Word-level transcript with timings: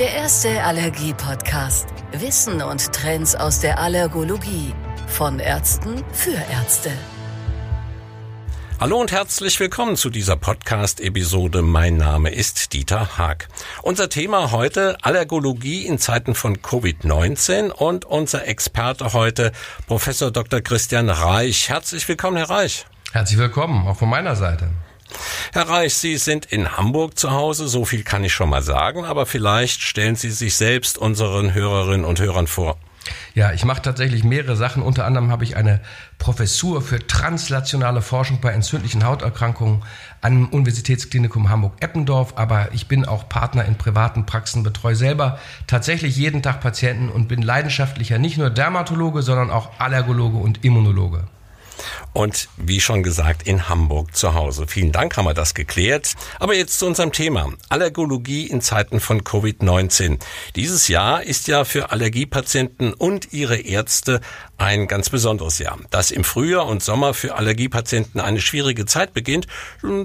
Der 0.00 0.12
erste 0.12 0.64
Allergie-Podcast. 0.64 1.86
Wissen 2.10 2.60
und 2.60 2.92
Trends 2.92 3.36
aus 3.36 3.60
der 3.60 3.78
Allergologie. 3.78 4.74
Von 5.06 5.38
Ärzten 5.38 6.02
für 6.12 6.34
Ärzte. 6.50 6.90
Hallo 8.80 9.00
und 9.00 9.12
herzlich 9.12 9.60
willkommen 9.60 9.94
zu 9.94 10.10
dieser 10.10 10.34
Podcast-Episode. 10.34 11.62
Mein 11.62 11.96
Name 11.96 12.30
ist 12.30 12.72
Dieter 12.72 13.18
Haag. 13.18 13.46
Unser 13.82 14.08
Thema 14.08 14.50
heute 14.50 14.96
Allergologie 15.02 15.86
in 15.86 16.00
Zeiten 16.00 16.34
von 16.34 16.56
Covid-19 16.56 17.70
und 17.70 18.04
unser 18.04 18.48
Experte 18.48 19.12
heute 19.12 19.52
Professor 19.86 20.32
Dr. 20.32 20.60
Christian 20.60 21.08
Reich. 21.08 21.68
Herzlich 21.68 22.08
willkommen, 22.08 22.38
Herr 22.38 22.50
Reich. 22.50 22.84
Herzlich 23.12 23.38
willkommen, 23.38 23.86
auch 23.86 23.96
von 23.96 24.08
meiner 24.08 24.34
Seite. 24.34 24.70
Herr 25.52 25.68
Reich, 25.68 25.94
Sie 25.94 26.16
sind 26.16 26.46
in 26.46 26.76
Hamburg 26.76 27.18
zu 27.18 27.30
Hause, 27.30 27.68
so 27.68 27.84
viel 27.84 28.02
kann 28.02 28.24
ich 28.24 28.32
schon 28.32 28.50
mal 28.50 28.62
sagen, 28.62 29.04
aber 29.04 29.26
vielleicht 29.26 29.82
stellen 29.82 30.16
Sie 30.16 30.30
sich 30.30 30.56
selbst 30.56 30.98
unseren 30.98 31.54
Hörerinnen 31.54 32.04
und 32.04 32.20
Hörern 32.20 32.46
vor. 32.46 32.76
Ja, 33.34 33.52
ich 33.52 33.64
mache 33.64 33.82
tatsächlich 33.82 34.24
mehrere 34.24 34.56
Sachen. 34.56 34.82
Unter 34.82 35.04
anderem 35.04 35.30
habe 35.30 35.44
ich 35.44 35.56
eine 35.56 35.80
Professur 36.18 36.80
für 36.82 37.06
translationale 37.06 38.00
Forschung 38.00 38.40
bei 38.40 38.50
entzündlichen 38.52 39.04
Hauterkrankungen 39.04 39.82
am 40.20 40.48
Universitätsklinikum 40.48 41.50
Hamburg-Eppendorf. 41.50 42.34
Aber 42.36 42.68
ich 42.72 42.88
bin 42.88 43.04
auch 43.04 43.28
Partner 43.28 43.64
in 43.64 43.76
privaten 43.76 44.24
Praxen, 44.26 44.62
betreue 44.62 44.96
selber 44.96 45.38
tatsächlich 45.66 46.16
jeden 46.16 46.42
Tag 46.42 46.60
Patienten 46.60 47.08
und 47.08 47.28
bin 47.28 47.42
leidenschaftlicher 47.42 48.18
nicht 48.18 48.38
nur 48.38 48.50
Dermatologe, 48.50 49.22
sondern 49.22 49.50
auch 49.50 49.78
Allergologe 49.78 50.38
und 50.38 50.64
Immunologe 50.64 51.24
und 52.14 52.48
wie 52.56 52.80
schon 52.80 53.02
gesagt 53.02 53.46
in 53.46 53.68
Hamburg 53.68 54.16
zu 54.16 54.34
Hause. 54.34 54.66
Vielen 54.66 54.92
Dank, 54.92 55.16
haben 55.16 55.26
wir 55.26 55.34
das 55.34 55.52
geklärt. 55.52 56.14
Aber 56.38 56.54
jetzt 56.54 56.78
zu 56.78 56.86
unserem 56.86 57.12
Thema. 57.12 57.52
Allergologie 57.68 58.46
in 58.46 58.62
Zeiten 58.62 59.00
von 59.00 59.22
Covid-19. 59.22 60.20
Dieses 60.56 60.88
Jahr 60.88 61.22
ist 61.24 61.48
ja 61.48 61.64
für 61.64 61.90
Allergiepatienten 61.90 62.94
und 62.94 63.32
ihre 63.32 63.56
Ärzte 63.56 64.20
ein 64.56 64.86
ganz 64.86 65.10
besonderes 65.10 65.58
Jahr. 65.58 65.78
Dass 65.90 66.12
im 66.12 66.22
Frühjahr 66.22 66.66
und 66.66 66.82
Sommer 66.82 67.14
für 67.14 67.34
Allergiepatienten 67.34 68.20
eine 68.20 68.40
schwierige 68.40 68.86
Zeit 68.86 69.12
beginnt, 69.12 69.48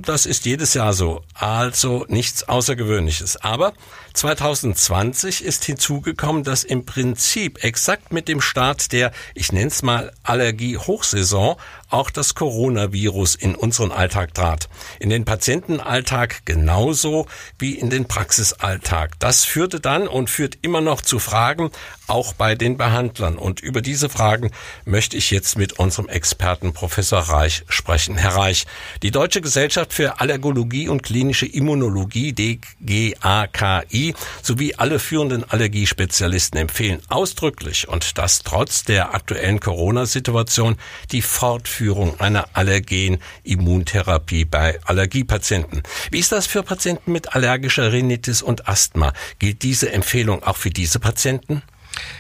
das 0.02 0.26
ist 0.26 0.46
jedes 0.46 0.74
Jahr 0.74 0.94
so. 0.94 1.22
Also 1.36 2.06
nichts 2.10 2.50
Außergewöhnliches. 2.50 3.38
Aber 3.38 3.74
2020 4.14 5.44
ist 5.46 5.64
hinzugekommen, 5.66 6.44
dass 6.44 6.64
im 6.64 6.86
Prinzip 6.86 7.64
exakt 7.64 8.12
mit 8.12 8.28
dem 8.28 8.42
Start 8.42 8.92
der, 8.92 9.12
ich 9.36 9.52
nenne 9.52 9.68
es 9.68 9.84
mal 9.84 10.12
Allergie-Hochsaison, 10.24 11.58
auch 11.90 12.10
das 12.12 12.36
Coronavirus 12.36 13.36
in 13.36 13.56
unseren 13.56 13.92
Alltag 13.92 14.34
trat. 14.34 14.70
In 15.00 15.10
den 15.10 15.26
Patientenalltag 15.26 16.46
genauso 16.46 17.26
wie 17.58 17.74
in 17.74 17.90
den 17.90 18.06
Praxisalltag. 18.06 19.20
Das 19.20 19.46
führte 19.46 19.80
dann 19.80 20.08
und 20.08 20.30
führt 20.30 20.60
immer 20.62 20.82
noch 20.82 21.02
zu 21.02 21.20
Fragen, 21.20 21.72
auch 22.08 22.34
bei 22.34 22.56
den 22.56 22.78
Behandlern. 22.78 23.38
Und 23.38 23.60
über 23.60 23.82
diese 23.82 24.10
Fragen 24.10 24.52
möchte 24.86 25.18
ich 25.18 25.32
jetzt 25.32 25.58
mit 25.58 25.80
unserem 25.80 26.08
Experten 26.08 26.74
Professor 26.74 27.20
Reich 27.20 27.64
sprechen. 27.70 28.18
Herr 28.18 28.36
Reich, 28.36 28.66
die 29.04 29.12
Deutsche 29.12 29.42
Gesellschaft 29.42 29.94
für 29.94 30.20
Allergologie 30.20 30.88
und 30.88 31.04
klinische 31.04 31.46
Immunologie, 31.46 32.34
DGAKI, 32.34 34.16
sowie 34.42 34.76
alle 34.76 35.00
führenden 35.00 35.44
Allergiespezialisten 35.50 36.60
empfehlen 36.60 37.02
ausdrücklich 37.10 37.88
und 37.88 38.18
das 38.18 38.44
trotz 38.44 38.84
der 38.84 39.14
aktuellen 39.14 39.60
Corona-Situation 39.60 40.78
die 41.12 41.22
Fortführung 41.22 41.79
einer 42.20 42.48
Allergen-Immuntherapie 42.54 44.46
bei 44.46 44.80
Allergiepatienten. 44.86 45.84
Wie 46.12 46.20
ist 46.20 46.32
das 46.32 46.48
für 46.48 46.64
Patienten 46.64 47.12
mit 47.12 47.36
allergischer 47.36 47.92
Rhinitis 47.92 48.42
und 48.42 48.68
Asthma? 48.68 49.14
Gilt 49.40 49.64
diese 49.64 49.92
Empfehlung 49.92 50.44
auch 50.44 50.58
für 50.58 50.70
diese 50.70 51.00
Patienten? 51.00 51.62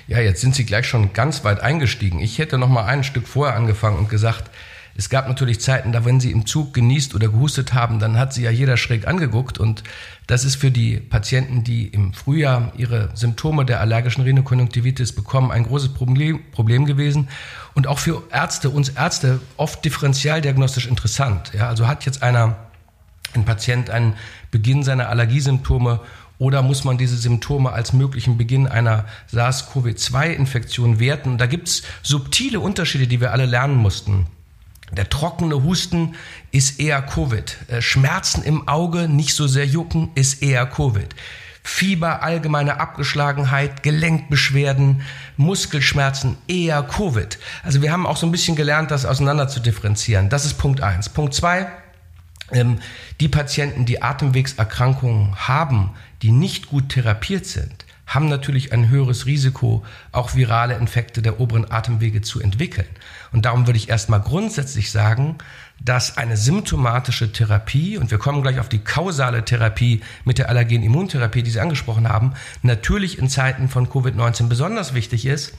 Ja, 0.08 0.20
jetzt 0.20 0.42
sind 0.42 0.56
Sie 0.56 0.66
gleich 0.66 0.88
schon 0.88 1.14
ganz 1.14 1.44
weit 1.44 1.60
eingestiegen. 1.60 2.20
Ich 2.20 2.38
hätte 2.38 2.58
noch 2.58 2.70
mal 2.70 2.86
ein 2.86 3.04
Stück 3.04 3.28
vorher 3.28 3.56
angefangen 3.56 3.98
und 3.98 4.10
gesagt, 4.10 4.50
es 5.00 5.10
gab 5.10 5.30
natürlich 5.30 5.62
Zeiten, 5.62 5.94
da 5.94 6.04
wenn 6.04 6.20
Sie 6.20 6.30
im 6.30 6.46
Zug 6.46 6.74
genießt 6.74 7.16
oder 7.16 7.30
gehustet 7.30 7.74
haben, 7.74 8.00
dann 8.00 8.18
hat 8.18 8.34
Sie 8.34 8.44
ja 8.44 8.52
jeder 8.52 8.76
schräg 8.76 9.08
angeguckt 9.08 9.58
und 9.58 9.82
das 10.28 10.44
ist 10.44 10.58
für 10.58 10.72
die 10.72 10.98
Patienten, 10.98 11.64
die 11.64 11.88
im 11.88 12.14
Frühjahr 12.14 12.74
ihre 12.76 13.10
Symptome 13.14 13.64
der 13.64 13.80
allergischen 13.80 14.26
Rhinokonjunktivitis 14.26 15.14
bekommen, 15.14 15.52
ein 15.52 15.64
großes 15.64 15.94
Problem, 15.94 16.42
gewesen 16.86 17.30
und 17.76 17.88
auch 17.88 17.98
für 17.98 18.24
Ärzte, 18.30 18.70
uns 18.72 18.90
Ärzte, 18.90 19.40
oft 19.56 19.86
differenzialdiagnostisch 19.86 20.88
interessant. 20.88 21.54
Ja, 21.54 21.70
also 21.70 21.88
hat 21.88 22.06
jetzt 22.06 22.22
einer, 22.22 22.58
ein 23.34 23.46
Patient 23.46 23.90
einen 23.90 24.16
Beginn 24.52 24.84
seiner 24.84 25.08
Allergiesymptome 25.08 26.02
oder 26.40 26.62
muss 26.62 26.84
man 26.84 26.98
diese 26.98 27.16
Symptome 27.16 27.72
als 27.72 27.94
möglichen 27.94 28.38
Beginn 28.38 28.68
einer 28.68 29.06
SARS-CoV-2-Infektion 29.32 31.00
werten? 31.00 31.38
Da 31.38 31.46
gibt 31.46 31.70
es 31.70 31.84
subtile 32.04 32.60
Unterschiede, 32.60 33.08
die 33.08 33.22
wir 33.22 33.32
alle 33.32 33.46
lernen 33.46 33.78
mussten. 33.78 34.28
Der 34.92 35.10
trockene 35.10 35.64
Husten 35.64 36.16
ist 36.52 36.80
eher 36.80 37.02
Covid. 37.02 37.58
Äh, 37.68 37.82
Schmerzen 37.82 38.44
im 38.44 38.68
Auge, 38.68 39.08
nicht 39.08 39.34
so 39.34 39.48
sehr 39.48 39.66
jucken, 39.66 40.10
ist 40.16 40.42
eher 40.42 40.66
Covid. 40.66 41.16
Fieber, 41.62 42.24
allgemeine 42.24 42.80
Abgeschlagenheit, 42.80 43.84
Gelenkbeschwerden, 43.84 45.02
Muskelschmerzen, 45.38 46.38
eher 46.48 46.82
Covid. 46.82 47.38
Also 47.64 47.82
wir 47.82 47.92
haben 47.92 48.08
auch 48.08 48.18
so 48.18 48.26
ein 48.26 48.32
bisschen 48.32 48.56
gelernt, 48.56 48.92
das 48.92 49.06
auseinander 49.06 49.48
zu 49.48 49.60
differenzieren. 49.60 50.30
Das 50.30 50.46
ist 50.46 50.58
Punkt 50.58 50.82
eins. 50.82 51.10
Punkt 51.10 51.34
zwei: 51.34 51.68
ähm, 52.52 52.80
die 53.20 53.28
Patienten, 53.28 53.86
die 53.86 54.02
Atemwegserkrankungen 54.02 55.36
haben, 55.48 55.92
die 56.22 56.32
nicht 56.32 56.68
gut 56.68 56.90
therapiert 56.90 57.46
sind, 57.46 57.86
haben 58.08 58.28
natürlich 58.28 58.74
ein 58.74 58.90
höheres 58.90 59.28
Risiko, 59.28 59.86
auch 60.12 60.36
virale 60.36 60.76
Infekte 60.76 61.22
der 61.22 61.40
oberen 61.40 61.70
Atemwege 61.70 62.22
zu 62.22 62.42
entwickeln. 62.42 62.88
Und 63.32 63.46
darum 63.46 63.68
würde 63.68 63.78
ich 63.78 63.90
erstmal 63.90 64.22
grundsätzlich 64.22 64.92
sagen, 64.92 65.38
dass 65.82 66.18
eine 66.18 66.36
symptomatische 66.36 67.32
Therapie, 67.32 67.98
und 67.98 68.12
wir 68.12 68.18
kommen 68.18 68.42
gleich 68.42 68.60
auf 68.60 68.70
die 68.70 68.80
kausale 68.80 69.46
Therapie 69.46 70.02
mit 70.26 70.38
der 70.38 70.50
Allergen-Immuntherapie, 70.50 71.44
die 71.44 71.52
Sie 71.52 71.60
angesprochen 71.60 72.10
haben, 72.10 72.34
natürlich 72.64 73.20
in 73.20 73.30
Zeiten 73.30 73.70
von 73.70 73.88
Covid-19 73.88 74.48
besonders 74.48 74.94
wichtig 74.94 75.26
ist, 75.26 75.54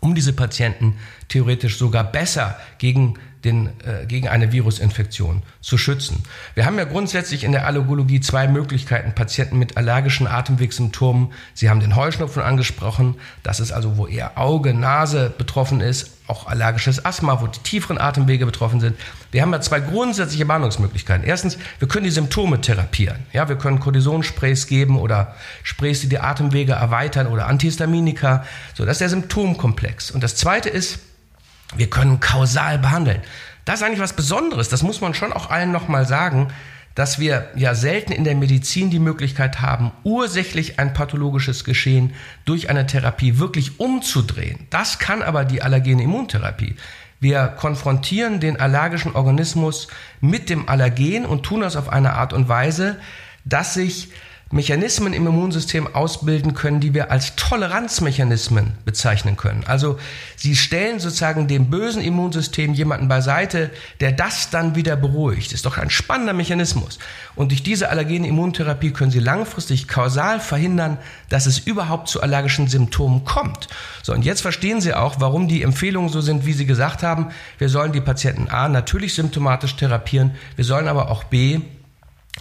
um 0.00 0.14
diese 0.14 0.32
Patienten 0.32 0.96
theoretisch 1.28 1.78
sogar 1.78 2.04
besser 2.04 2.58
gegen 2.78 3.14
den, 3.44 3.68
äh, 3.84 4.06
gegen 4.06 4.28
eine 4.28 4.52
Virusinfektion 4.52 5.42
zu 5.60 5.78
schützen. 5.78 6.22
Wir 6.54 6.66
haben 6.66 6.76
ja 6.76 6.84
grundsätzlich 6.84 7.44
in 7.44 7.52
der 7.52 7.66
Allergologie 7.66 8.20
zwei 8.20 8.48
Möglichkeiten, 8.48 9.14
Patienten 9.14 9.58
mit 9.58 9.76
allergischen 9.76 10.26
Atemwegssymptomen. 10.26 11.28
Sie 11.54 11.70
haben 11.70 11.80
den 11.80 11.94
Heuschnupfen 11.94 12.42
angesprochen. 12.42 13.14
Das 13.42 13.60
ist 13.60 13.72
also, 13.72 13.96
wo 13.96 14.06
eher 14.06 14.38
Auge, 14.38 14.74
Nase 14.74 15.32
betroffen 15.36 15.80
ist. 15.80 16.12
Auch 16.26 16.46
allergisches 16.46 17.04
Asthma, 17.04 17.40
wo 17.40 17.46
die 17.46 17.60
tieferen 17.60 17.98
Atemwege 17.98 18.44
betroffen 18.44 18.80
sind. 18.80 18.96
Wir 19.30 19.40
haben 19.40 19.52
ja 19.52 19.60
zwei 19.60 19.80
grundsätzliche 19.80 20.44
Behandlungsmöglichkeiten. 20.44 21.26
Erstens, 21.26 21.56
wir 21.78 21.88
können 21.88 22.04
die 22.04 22.10
Symptome 22.10 22.60
therapieren. 22.60 23.18
Ja, 23.32 23.48
wir 23.48 23.56
können 23.56 23.80
Cortisonsprays 23.80 24.66
geben 24.66 24.98
oder 24.98 25.34
Sprays, 25.62 26.00
die 26.00 26.08
die 26.08 26.18
Atemwege 26.18 26.72
erweitern 26.72 27.28
oder 27.28 27.46
Antihistaminika. 27.46 28.44
So, 28.74 28.84
das 28.84 28.96
ist 28.96 29.00
der 29.00 29.08
Symptomkomplex. 29.08 30.10
Und 30.10 30.22
das 30.22 30.36
zweite 30.36 30.68
ist, 30.68 30.98
wir 31.76 31.90
können 31.90 32.20
kausal 32.20 32.78
behandeln. 32.78 33.20
Das 33.64 33.80
ist 33.80 33.86
eigentlich 33.86 34.00
was 34.00 34.14
Besonderes. 34.14 34.68
Das 34.68 34.82
muss 34.82 35.00
man 35.00 35.14
schon 35.14 35.32
auch 35.32 35.50
allen 35.50 35.72
nochmal 35.72 36.06
sagen, 36.06 36.48
dass 36.94 37.20
wir 37.20 37.48
ja 37.54 37.74
selten 37.74 38.10
in 38.10 38.24
der 38.24 38.34
Medizin 38.34 38.90
die 38.90 38.98
Möglichkeit 38.98 39.60
haben, 39.60 39.92
ursächlich 40.02 40.80
ein 40.80 40.94
pathologisches 40.94 41.62
Geschehen 41.62 42.12
durch 42.44 42.70
eine 42.70 42.86
Therapie 42.86 43.38
wirklich 43.38 43.78
umzudrehen. 43.78 44.66
Das 44.70 44.98
kann 44.98 45.22
aber 45.22 45.44
die 45.44 45.62
allergene 45.62 46.02
Immuntherapie. 46.02 46.74
Wir 47.20 47.46
konfrontieren 47.46 48.40
den 48.40 48.58
allergischen 48.58 49.14
Organismus 49.14 49.88
mit 50.20 50.50
dem 50.50 50.68
Allergen 50.68 51.24
und 51.24 51.44
tun 51.44 51.60
das 51.60 51.76
auf 51.76 51.88
eine 51.88 52.14
Art 52.14 52.32
und 52.32 52.48
Weise, 52.48 52.98
dass 53.44 53.74
sich 53.74 54.08
Mechanismen 54.50 55.12
im 55.12 55.26
Immunsystem 55.26 55.94
ausbilden 55.94 56.54
können, 56.54 56.80
die 56.80 56.94
wir 56.94 57.10
als 57.10 57.36
Toleranzmechanismen 57.36 58.72
bezeichnen 58.86 59.36
können. 59.36 59.64
Also 59.66 59.98
sie 60.36 60.56
stellen 60.56 61.00
sozusagen 61.00 61.48
dem 61.48 61.68
bösen 61.68 62.00
Immunsystem 62.00 62.72
jemanden 62.72 63.08
beiseite, 63.08 63.70
der 64.00 64.12
das 64.12 64.48
dann 64.48 64.74
wieder 64.74 64.96
beruhigt. 64.96 65.52
Ist 65.52 65.66
doch 65.66 65.76
ein 65.76 65.90
spannender 65.90 66.32
Mechanismus. 66.32 66.98
Und 67.34 67.50
durch 67.50 67.62
diese 67.62 67.90
allergene 67.90 68.26
Immuntherapie 68.26 68.90
können 68.92 69.10
sie 69.10 69.20
langfristig 69.20 69.86
kausal 69.86 70.40
verhindern, 70.40 70.96
dass 71.28 71.44
es 71.44 71.58
überhaupt 71.58 72.08
zu 72.08 72.22
allergischen 72.22 72.68
Symptomen 72.68 73.26
kommt. 73.26 73.68
So, 74.02 74.14
und 74.14 74.24
jetzt 74.24 74.40
verstehen 74.40 74.80
Sie 74.80 74.94
auch, 74.94 75.16
warum 75.20 75.46
die 75.48 75.62
Empfehlungen 75.62 76.08
so 76.08 76.22
sind, 76.22 76.46
wie 76.46 76.54
Sie 76.54 76.64
gesagt 76.64 77.02
haben. 77.02 77.28
Wir 77.58 77.68
sollen 77.68 77.92
die 77.92 78.00
Patienten 78.00 78.48
A 78.48 78.68
natürlich 78.68 79.12
symptomatisch 79.12 79.76
therapieren, 79.76 80.32
wir 80.56 80.64
sollen 80.64 80.88
aber 80.88 81.10
auch 81.10 81.24
B 81.24 81.60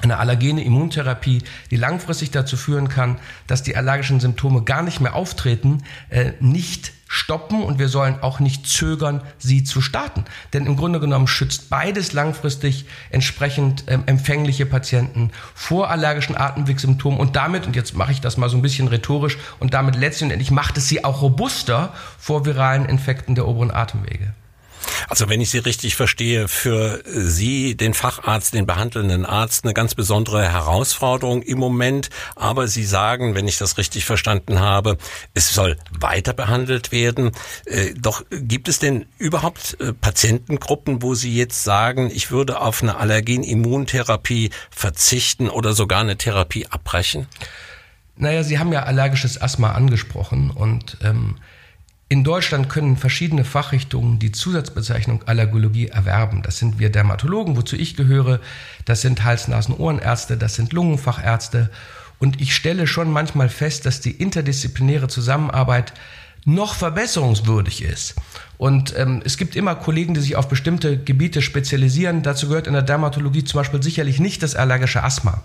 eine 0.02 0.18
allergene 0.18 0.64
Immuntherapie, 0.64 1.44
die 1.72 1.76
langfristig 1.76 2.32
dazu 2.32 2.58
führen 2.58 2.90
kann, 2.90 3.18
dass 3.48 3.64
die 3.64 3.76
allergischen 3.76 4.20
Symptome 4.20 4.64
gar 4.64 4.84
nicht 4.84 5.00
mehr 5.00 5.16
auftreten, 5.16 5.84
äh, 6.10 6.34
nicht 6.40 6.94
stoppen 7.08 7.64
und 7.64 7.80
wir 7.80 7.88
sollen 7.88 8.22
auch 8.22 8.40
nicht 8.40 8.68
zögern, 8.68 9.22
sie 9.38 9.64
zu 9.64 9.82
starten. 9.82 10.26
Denn 10.54 10.66
im 10.66 10.76
Grunde 10.76 11.00
genommen 11.00 11.28
schützt 11.28 11.70
beides 11.70 12.14
langfristig 12.14 12.86
entsprechend 13.10 13.86
ähm, 13.88 14.04
empfängliche 14.06 14.66
Patienten 14.66 15.32
vor 15.56 15.90
allergischen 15.90 16.38
Atemwegssymptomen 16.38 17.20
und 17.20 17.36
damit, 17.36 17.66
und 17.66 17.76
jetzt 17.76 17.96
mache 17.96 18.12
ich 18.12 18.22
das 18.22 18.38
mal 18.38 18.50
so 18.50 18.58
ein 18.58 18.62
bisschen 18.62 18.88
rhetorisch, 18.88 19.38
und 19.60 19.74
damit 19.74 19.96
letztendlich 19.96 20.52
macht 20.52 20.78
es 20.78 20.88
sie 20.88 21.06
auch 21.06 21.22
robuster 21.22 21.94
vor 22.20 22.46
viralen 22.46 22.86
Infekten 22.86 23.36
der 23.36 23.48
oberen 23.48 23.72
Atemwege. 23.72 24.34
Also 25.08 25.30
wenn 25.30 25.42
ich 25.42 25.50
Sie 25.50 25.60
richtig 25.60 25.96
verstehe, 25.96 26.48
für 26.48 27.02
Sie, 27.06 27.76
den 27.76 27.94
Facharzt, 27.94 28.54
den 28.54 28.66
behandelnden 28.66 29.26
Arzt, 29.26 29.64
eine 29.64 29.74
ganz 29.74 29.96
besondere 29.96 30.52
Herausforderung 30.52 31.42
im 31.42 31.58
Moment. 31.58 32.10
Aber 32.36 32.68
Sie 32.68 32.84
sagen, 32.84 33.36
wenn 33.36 33.48
ich 33.48 33.58
das 33.58 33.78
richtig 33.78 34.06
verstanden 34.06 34.60
habe, 34.60 34.98
es 35.34 35.54
soll 35.54 35.78
weiter 35.92 36.34
behandelt 36.34 36.92
werden. 36.92 37.32
Äh, 37.66 37.94
doch 37.94 38.24
gibt 38.32 38.68
es 38.68 38.80
denn 38.80 39.06
überhaupt 39.18 39.78
äh, 39.80 39.94
Patientengruppen, 39.94 41.02
wo 41.02 41.16
Sie 41.16 41.36
jetzt 41.36 41.64
sagen, 41.64 42.12
ich 42.14 42.32
würde 42.32 42.62
auf 42.62 42.82
eine 42.82 42.98
Allergenimmuntherapie 42.98 44.52
verzichten 44.70 45.50
oder 45.50 45.74
sogar 45.74 46.02
eine 46.02 46.18
Therapie 46.18 46.68
abbrechen? 46.68 47.28
Naja, 48.16 48.44
Sie 48.44 48.58
haben 48.60 48.74
ja 48.74 48.84
allergisches 48.84 49.40
Asthma 49.40 49.74
angesprochen 49.74 50.50
und 50.50 50.98
ähm, 51.04 51.38
in 52.10 52.24
Deutschland 52.24 52.70
können 52.70 52.96
verschiedene 52.96 53.44
Fachrichtungen 53.44 54.18
die 54.18 54.32
Zusatzbezeichnung 54.32 55.24
Allergologie 55.26 55.88
erwerben. 55.88 56.42
Das 56.42 56.58
sind 56.58 56.80
wir 56.80 56.90
Dermatologen, 56.90 57.58
wozu 57.58 57.76
ich 57.76 57.98
gehöre. 57.98 58.40
Das 58.86 59.02
sind 59.02 59.26
Hals-Nasen-Ohrenärzte, 59.26 60.38
das 60.38 60.56
sind 60.56 60.72
Lungenfachärzte. 60.72 61.70
Und 62.20 62.40
ich 62.40 62.56
stelle 62.56 62.88
schon 62.88 63.12
manchmal 63.12 63.50
fest, 63.50 63.86
dass 63.86 64.00
die 64.00 64.12
interdisziplinäre 64.12 65.10
Zusammenarbeit 65.10 65.94
noch 66.46 66.76
verbesserungswürdig 66.76 67.84
ist. 67.84 68.16
Und 68.58 68.98
ähm, 68.98 69.22
es 69.26 69.36
gibt 69.36 69.58
immer 69.58 69.76
Kollegen, 69.76 70.14
die 70.14 70.22
sich 70.22 70.38
auf 70.38 70.48
bestimmte 70.48 70.98
Gebiete 70.98 71.42
spezialisieren. 71.42 72.24
Dazu 72.24 72.48
gehört 72.48 72.68
in 72.68 72.74
der 72.74 72.84
Dermatologie 72.84 73.44
zum 73.44 73.60
Beispiel 73.60 73.84
sicherlich 73.84 74.22
nicht 74.22 74.42
das 74.44 74.56
allergische 74.56 75.04
Asthma. 75.04 75.44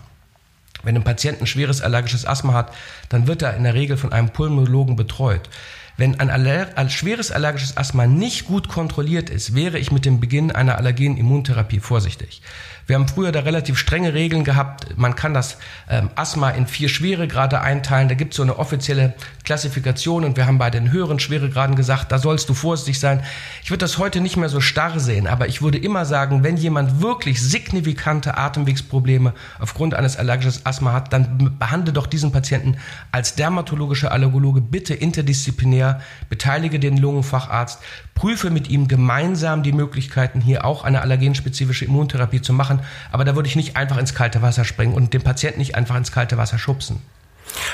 Wenn 0.81 0.95
ein 0.95 1.03
Patient 1.03 1.41
ein 1.41 1.47
schweres 1.47 1.81
allergisches 1.81 2.25
Asthma 2.25 2.53
hat, 2.53 2.73
dann 3.09 3.27
wird 3.27 3.41
er 3.41 3.55
in 3.57 3.63
der 3.63 3.73
Regel 3.73 3.97
von 3.97 4.13
einem 4.13 4.29
Pulmonologen 4.29 4.95
betreut. 4.95 5.49
Wenn 5.95 6.19
ein, 6.19 6.29
Aller 6.29 6.69
ein 6.75 6.89
schweres 6.89 7.31
allergisches 7.31 7.77
Asthma 7.77 8.07
nicht 8.07 8.45
gut 8.45 8.67
kontrolliert 8.67 9.29
ist, 9.29 9.53
wäre 9.53 9.77
ich 9.77 9.91
mit 9.91 10.05
dem 10.05 10.19
Beginn 10.19 10.51
einer 10.51 10.77
Allergen-Immuntherapie 10.77 11.79
vorsichtig. 11.79 12.41
Wir 12.85 12.95
haben 12.95 13.07
früher 13.07 13.31
da 13.31 13.41
relativ 13.41 13.77
strenge 13.77 14.13
Regeln 14.13 14.43
gehabt. 14.43 14.97
Man 14.97 15.15
kann 15.15 15.33
das 15.33 15.57
ähm, 15.89 16.09
Asthma 16.15 16.49
in 16.49 16.67
vier 16.67 16.89
Schweregrade 16.89 17.61
einteilen. 17.61 18.09
Da 18.09 18.15
gibt 18.15 18.33
es 18.33 18.37
so 18.37 18.43
eine 18.43 18.59
offizielle 18.59 19.13
Klassifikation 19.45 20.25
und 20.25 20.35
wir 20.35 20.47
haben 20.47 20.57
bei 20.57 20.69
den 20.69 20.91
höheren 20.91 21.19
Schweregraden 21.19 21.75
gesagt, 21.75 22.11
da 22.11 22.17
sollst 22.17 22.49
du 22.49 22.53
vorsichtig 22.53 22.99
sein. 22.99 23.23
Ich 23.63 23.71
würde 23.71 23.79
das 23.79 23.97
heute 23.97 24.19
nicht 24.19 24.35
mehr 24.35 24.49
so 24.49 24.59
starr 24.59 24.99
sehen, 24.99 25.27
aber 25.27 25.47
ich 25.47 25.61
würde 25.61 25.77
immer 25.77 26.05
sagen, 26.05 26.43
wenn 26.43 26.57
jemand 26.57 27.01
wirklich 27.01 27.41
signifikante 27.41 28.37
Atemwegsprobleme 28.37 29.33
aufgrund 29.59 29.93
eines 29.93 30.17
allergischen 30.17 30.65
Asthma 30.65 30.93
hat, 30.93 31.13
dann 31.13 31.57
behandle 31.57 31.93
doch 31.93 32.07
diesen 32.07 32.31
Patienten 32.31 32.77
als 33.11 33.35
dermatologischer 33.35 34.11
Allergologe 34.11 34.61
bitte 34.61 34.93
interdisziplinär, 34.93 36.01
beteilige 36.29 36.79
den 36.79 36.97
Lungenfacharzt, 36.97 37.79
prüfe 38.15 38.49
mit 38.49 38.69
ihm 38.69 38.87
gemeinsam 38.87 39.63
die 39.63 39.71
Möglichkeiten, 39.71 40.41
hier 40.41 40.65
auch 40.65 40.83
eine 40.83 41.01
allergenspezifische 41.01 41.85
Immuntherapie 41.85 42.41
zu 42.41 42.53
machen. 42.53 42.81
Aber 43.11 43.25
da 43.25 43.35
würde 43.35 43.49
ich 43.49 43.55
nicht 43.55 43.75
einfach 43.75 43.97
ins 43.97 44.13
kalte 44.13 44.41
Wasser 44.41 44.65
springen 44.65 44.93
und 44.93 45.13
den 45.13 45.21
Patienten 45.21 45.59
nicht 45.59 45.75
einfach 45.75 45.95
ins 45.95 46.11
kalte 46.11 46.37
Wasser 46.37 46.57
schubsen. 46.57 47.01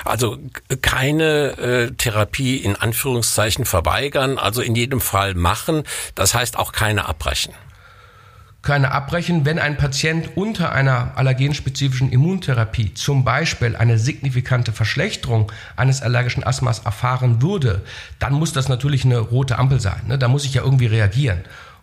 Also 0.03 0.37
keine 0.81 1.57
äh, 1.57 1.91
Therapie 1.91 2.57
in 2.57 2.75
Anführungszeichen 2.75 3.65
verweigern, 3.65 4.37
also 4.37 4.61
in 4.61 4.75
jedem 4.75 4.99
Fall 4.99 5.35
machen. 5.35 5.83
Das 6.15 6.33
heißt 6.33 6.57
auch 6.57 6.71
keine 6.71 7.07
abbrechen 7.07 7.53
keine 8.61 8.91
abbrechen, 8.91 9.45
wenn 9.45 9.57
ein 9.57 9.77
Patient 9.77 10.35
unter 10.35 10.73
einer 10.73 11.13
allergenspezifischen 11.15 12.11
Immuntherapie 12.11 12.93
zum 12.93 13.23
Beispiel 13.23 13.75
eine 13.75 13.97
signifikante 13.97 14.73
Verschlechterung 14.73 15.51
eines 15.77 16.01
allergischen 16.01 16.43
Asthmas 16.43 16.79
erfahren 16.79 17.41
würde, 17.41 17.83
dann 18.19 18.33
muss 18.33 18.51
das 18.51 18.67
natürlich 18.67 19.05
eine 19.05 19.19
rote 19.19 19.57
Ampel 19.57 19.79
sein. 19.79 20.01
Ne? 20.07 20.17
Da 20.17 20.27
muss 20.27 20.43
ich 20.43 20.53
ja 20.55 20.63
irgendwie 20.63 20.87
reagieren. 20.87 21.39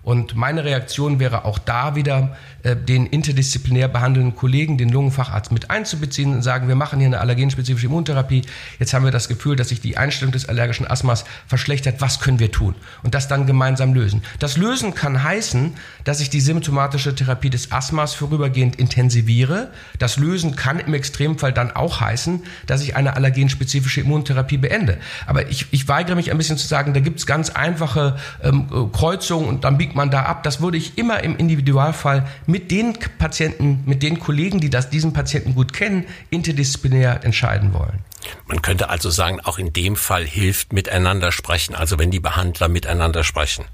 Und 0.07 0.37
meine 0.37 0.63
Reaktion 0.63 1.19
wäre 1.19 1.45
auch 1.45 1.59
da 1.59 1.97
wieder, 1.97 2.37
äh, 2.63 2.77
den 2.77 3.07
interdisziplinär 3.07 3.89
behandelnden 3.89 4.37
Kollegen, 4.37 4.79
den 4.79 4.89
Lungenfacharzt 4.89 5.51
mit 5.51 5.69
einzubeziehen 5.69 6.33
und 6.33 6.43
sagen, 6.43 6.69
wir 6.69 6.77
machen 6.77 7.01
hier 7.01 7.09
eine 7.09 7.19
allergenspezifische 7.19 7.87
Immuntherapie. 7.87 8.43
Jetzt 8.79 8.95
haben 8.95 9.05
wir 9.05 9.11
das 9.11 9.27
Gefühl, 9.27 9.57
dass 9.57 9.71
sich 9.71 9.81
die 9.81 9.97
Einstellung 9.97 10.31
des 10.31 10.49
allergischen 10.49 10.89
Asthmas 10.89 11.25
verschlechtert. 11.49 12.01
Was 12.01 12.21
können 12.21 12.39
wir 12.39 12.53
tun? 12.53 12.77
Und 13.03 13.17
das 13.17 13.27
dann 13.27 13.47
gemeinsam 13.47 13.95
lösen. 13.95 14.23
Das 14.39 14.57
Lösen 14.57 14.95
kann 14.95 15.25
heißen, 15.25 15.75
dass 16.05 16.21
ich 16.21 16.31
die 16.31 16.41
symptomatische 16.41 17.13
Therapie 17.13 17.51
des 17.51 17.73
Asthmas 17.73 18.15
vorübergehend 18.15 18.77
intensiviere. 18.77 19.73
Das 19.99 20.19
Lösen 20.19 20.55
kann 20.55 20.79
im 20.79 20.95
Extremfall 20.95 21.53
dann 21.53 21.73
auch 21.73 22.01
heißen, 22.01 22.45
dass 22.69 22.81
ich 22.81 22.95
eine 22.95 23.17
allergenspezifische 23.17 24.03
Immuntherapie 24.03 24.59
beende. 24.59 24.99
Aber 25.27 25.49
ich, 25.51 25.67
ich 25.73 25.89
weigere 25.89 26.15
mich 26.15 26.31
ein 26.31 26.39
bisschen 26.39 26.59
zu 26.59 26.69
sagen, 26.69 26.95
da 26.95 27.01
gibt 27.01 27.19
es 27.19 27.27
ganz 27.27 27.51
einfache 27.51 28.17
ähm, 28.45 28.93
Kreuzungen 28.93 29.49
und 29.49 29.65
dann 29.65 29.79
biegt 29.79 29.96
man 29.97 30.11
da 30.11 30.23
ab? 30.23 30.43
Das 30.43 30.61
würde 30.61 30.77
ich 30.77 30.99
immer 30.99 31.23
im 31.25 31.37
Individualfall 31.37 32.27
mit 32.47 32.71
den 32.71 32.95
Patienten, 33.19 33.83
mit 33.87 34.03
den 34.03 34.21
Kollegen, 34.21 34.61
die 34.61 34.71
das, 34.71 34.91
diesen 34.91 35.13
Patienten 35.13 35.55
gut 35.55 35.73
kennen, 35.73 36.05
interdisziplinär 36.31 37.25
entscheiden 37.25 37.75
wollen. 37.75 37.99
Man 38.47 38.63
könnte 38.63 38.89
also 38.89 39.11
sagen, 39.11 39.41
auch 39.41 39.59
in 39.59 39.73
dem 39.73 39.97
Fall 39.97 40.25
hilft 40.25 40.73
miteinander 40.73 41.33
sprechen, 41.33 41.75
also 41.75 41.99
wenn 41.99 42.11
die 42.11 42.21
Behandler 42.21 42.69
miteinander 42.69 43.25
sprechen. 43.25 43.65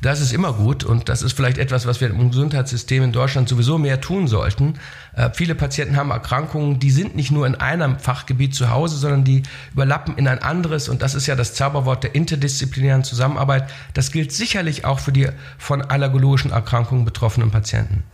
Das 0.00 0.20
ist 0.20 0.32
immer 0.32 0.52
gut 0.52 0.84
und 0.84 1.08
das 1.08 1.22
ist 1.22 1.32
vielleicht 1.32 1.58
etwas, 1.58 1.86
was 1.86 2.00
wir 2.00 2.08
im 2.08 2.30
Gesundheitssystem 2.30 3.02
in 3.02 3.12
Deutschland 3.12 3.48
sowieso 3.48 3.78
mehr 3.78 4.00
tun 4.00 4.28
sollten. 4.28 4.74
Äh, 5.16 5.30
viele 5.34 5.56
Patienten 5.56 5.96
haben 5.96 6.10
Erkrankungen, 6.10 6.78
die 6.78 6.92
sind 6.92 7.16
nicht 7.16 7.32
nur 7.32 7.46
in 7.48 7.56
einem 7.56 7.98
Fachgebiet 7.98 8.54
zu 8.54 8.70
Hause, 8.70 8.96
sondern 8.96 9.24
die 9.24 9.42
überlappen 9.72 10.16
in 10.16 10.28
ein 10.28 10.40
anderes 10.40 10.88
und 10.88 11.02
das 11.02 11.14
ist 11.14 11.26
ja 11.26 11.34
das 11.34 11.54
Zauberwort 11.54 12.04
der 12.04 12.14
interdisziplinären 12.14 13.02
Zusammenarbeit. 13.02 13.68
Das 13.92 14.12
gilt 14.12 14.30
sicherlich 14.30 14.84
auch 14.84 15.00
für 15.00 15.12
die 15.12 15.28
von 15.58 15.82
allergologischen 15.82 16.52
Erkrankungen 16.52 17.04
betroffenen 17.04 17.50
Patienten. 17.50 18.04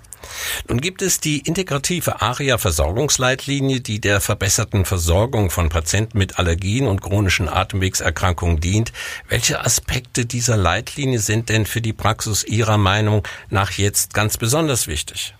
Nun 0.68 0.80
gibt 0.80 1.02
es 1.02 1.20
die 1.20 1.38
integrative 1.38 2.20
ARIA-Versorgungsleitlinie, 2.20 3.80
die 3.80 4.00
der 4.00 4.20
verbesserten 4.20 4.84
Versorgung 4.84 5.50
von 5.50 5.68
Patienten 5.68 6.18
mit 6.18 6.38
Allergien 6.38 6.86
und 6.86 7.02
chronischen 7.02 7.48
Atemwegserkrankungen 7.48 8.60
dient. 8.60 8.92
Welche 9.28 9.64
Aspekte 9.64 10.26
dieser 10.26 10.56
Leitlinie 10.56 11.18
sind 11.18 11.48
denn 11.48 11.66
für 11.66 11.80
die 11.80 11.92
Praxis 11.92 12.44
Ihrer 12.44 12.78
Meinung 12.78 13.26
nach 13.50 13.72
jetzt 13.72 14.14
ganz 14.14 14.36
besonders 14.36 14.86
wichtig? 14.86 15.34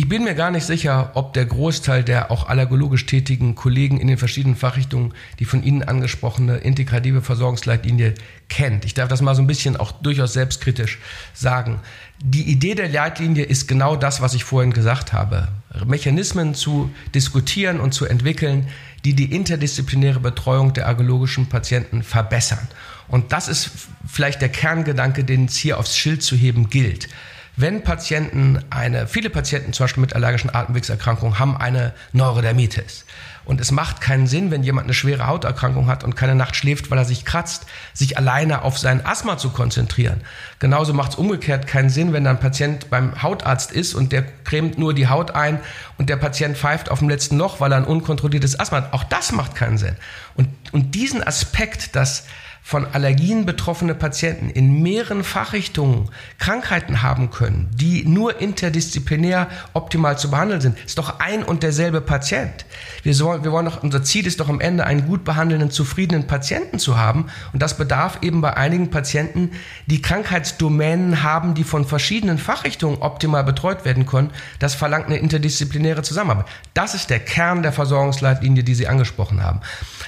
Ich 0.00 0.08
bin 0.08 0.24
mir 0.24 0.34
gar 0.34 0.50
nicht 0.50 0.64
sicher, 0.64 1.10
ob 1.12 1.34
der 1.34 1.44
Großteil 1.44 2.02
der 2.02 2.30
auch 2.30 2.48
allergologisch 2.48 3.04
tätigen 3.04 3.54
Kollegen 3.54 4.00
in 4.00 4.08
den 4.08 4.16
verschiedenen 4.16 4.56
Fachrichtungen 4.56 5.12
die 5.38 5.44
von 5.44 5.62
Ihnen 5.62 5.82
angesprochene 5.82 6.56
integrative 6.56 7.20
Versorgungsleitlinie 7.20 8.14
kennt. 8.48 8.86
Ich 8.86 8.94
darf 8.94 9.10
das 9.10 9.20
mal 9.20 9.34
so 9.34 9.42
ein 9.42 9.46
bisschen 9.46 9.76
auch 9.76 9.92
durchaus 9.92 10.32
selbstkritisch 10.32 11.00
sagen. 11.34 11.80
Die 12.18 12.50
Idee 12.50 12.74
der 12.74 12.88
Leitlinie 12.88 13.44
ist 13.44 13.68
genau 13.68 13.94
das, 13.94 14.22
was 14.22 14.32
ich 14.32 14.42
vorhin 14.42 14.72
gesagt 14.72 15.12
habe. 15.12 15.48
Mechanismen 15.84 16.54
zu 16.54 16.90
diskutieren 17.14 17.78
und 17.78 17.92
zu 17.92 18.06
entwickeln, 18.06 18.68
die 19.04 19.12
die 19.12 19.34
interdisziplinäre 19.34 20.20
Betreuung 20.20 20.72
der 20.72 20.86
allergologischen 20.86 21.50
Patienten 21.50 22.02
verbessern. 22.04 22.68
Und 23.06 23.32
das 23.32 23.48
ist 23.48 23.70
vielleicht 24.06 24.40
der 24.40 24.48
Kerngedanke, 24.48 25.24
den 25.24 25.44
es 25.44 25.56
hier 25.56 25.78
aufs 25.78 25.94
Schild 25.94 26.22
zu 26.22 26.36
heben 26.36 26.70
gilt. 26.70 27.10
Wenn 27.56 27.82
Patienten 27.82 28.64
eine, 28.70 29.06
viele 29.06 29.30
Patienten 29.30 29.72
zum 29.72 29.84
Beispiel 29.84 30.00
mit 30.00 30.14
allergischen 30.14 30.54
Atemwegserkrankungen 30.54 31.38
haben 31.38 31.56
eine 31.56 31.92
Neurodermitis. 32.12 33.04
Und 33.44 33.60
es 33.60 33.72
macht 33.72 34.00
keinen 34.00 34.26
Sinn, 34.26 34.50
wenn 34.50 34.62
jemand 34.62 34.84
eine 34.84 34.94
schwere 34.94 35.26
Hauterkrankung 35.26 35.88
hat 35.88 36.04
und 36.04 36.14
keine 36.14 36.34
Nacht 36.34 36.54
schläft, 36.54 36.90
weil 36.90 36.98
er 36.98 37.04
sich 37.04 37.24
kratzt, 37.24 37.66
sich 37.92 38.16
alleine 38.16 38.62
auf 38.62 38.78
sein 38.78 39.04
Asthma 39.04 39.38
zu 39.38 39.50
konzentrieren. 39.50 40.20
Genauso 40.58 40.92
macht 40.92 41.12
es 41.12 41.18
umgekehrt 41.18 41.66
keinen 41.66 41.90
Sinn, 41.90 42.12
wenn 42.12 42.26
ein 42.26 42.38
Patient 42.38 42.90
beim 42.90 43.22
Hautarzt 43.22 43.72
ist 43.72 43.94
und 43.94 44.12
der 44.12 44.22
cremt 44.44 44.78
nur 44.78 44.94
die 44.94 45.08
Haut 45.08 45.32
ein 45.32 45.58
und 45.98 46.10
der 46.10 46.16
Patient 46.16 46.56
pfeift 46.56 46.90
auf 46.90 47.00
dem 47.00 47.08
letzten 47.08 47.38
Loch, 47.38 47.60
weil 47.60 47.72
er 47.72 47.78
ein 47.78 47.84
unkontrolliertes 47.84 48.60
Asthma 48.60 48.78
hat. 48.78 48.92
Auch 48.92 49.04
das 49.04 49.32
macht 49.32 49.56
keinen 49.56 49.78
Sinn. 49.78 49.96
Und, 50.34 50.48
und 50.72 50.94
diesen 50.94 51.26
Aspekt, 51.26 51.96
dass 51.96 52.26
von 52.70 52.86
Allergien 52.92 53.46
betroffene 53.46 53.96
Patienten 53.96 54.48
in 54.48 54.80
mehreren 54.80 55.24
Fachrichtungen 55.24 56.08
Krankheiten 56.38 57.02
haben 57.02 57.30
können, 57.30 57.68
die 57.74 58.04
nur 58.06 58.40
interdisziplinär 58.40 59.48
optimal 59.72 60.16
zu 60.16 60.30
behandeln 60.30 60.60
sind, 60.60 60.78
ist 60.86 60.96
doch 60.96 61.18
ein 61.18 61.42
und 61.42 61.64
derselbe 61.64 62.00
Patient. 62.00 62.64
Wir, 63.02 63.12
sollen, 63.12 63.42
wir 63.42 63.50
wollen 63.50 63.64
doch, 63.64 63.82
unser 63.82 64.04
Ziel 64.04 64.24
ist 64.24 64.38
doch 64.38 64.48
am 64.48 64.60
Ende 64.60 64.86
einen 64.86 65.08
gut 65.08 65.24
behandelnden, 65.24 65.72
zufriedenen 65.72 66.28
Patienten 66.28 66.78
zu 66.78 66.96
haben. 66.96 67.26
Und 67.52 67.60
das 67.60 67.76
bedarf 67.76 68.18
eben 68.22 68.40
bei 68.40 68.56
einigen 68.56 68.88
Patienten, 68.90 69.50
die 69.86 70.00
Krankheitsdomänen 70.00 71.24
haben, 71.24 71.54
die 71.54 71.64
von 71.64 71.84
verschiedenen 71.84 72.38
Fachrichtungen 72.38 72.98
optimal 73.02 73.42
betreut 73.42 73.84
werden 73.84 74.06
können. 74.06 74.30
Das 74.60 74.76
verlangt 74.76 75.06
eine 75.06 75.16
interdisziplinäre 75.16 76.02
Zusammenarbeit. 76.02 76.46
Das 76.72 76.94
ist 76.94 77.10
der 77.10 77.18
Kern 77.18 77.64
der 77.64 77.72
Versorgungsleitlinie, 77.72 78.62
die 78.62 78.76
Sie 78.76 78.86
angesprochen 78.86 79.42
haben. 79.42 79.60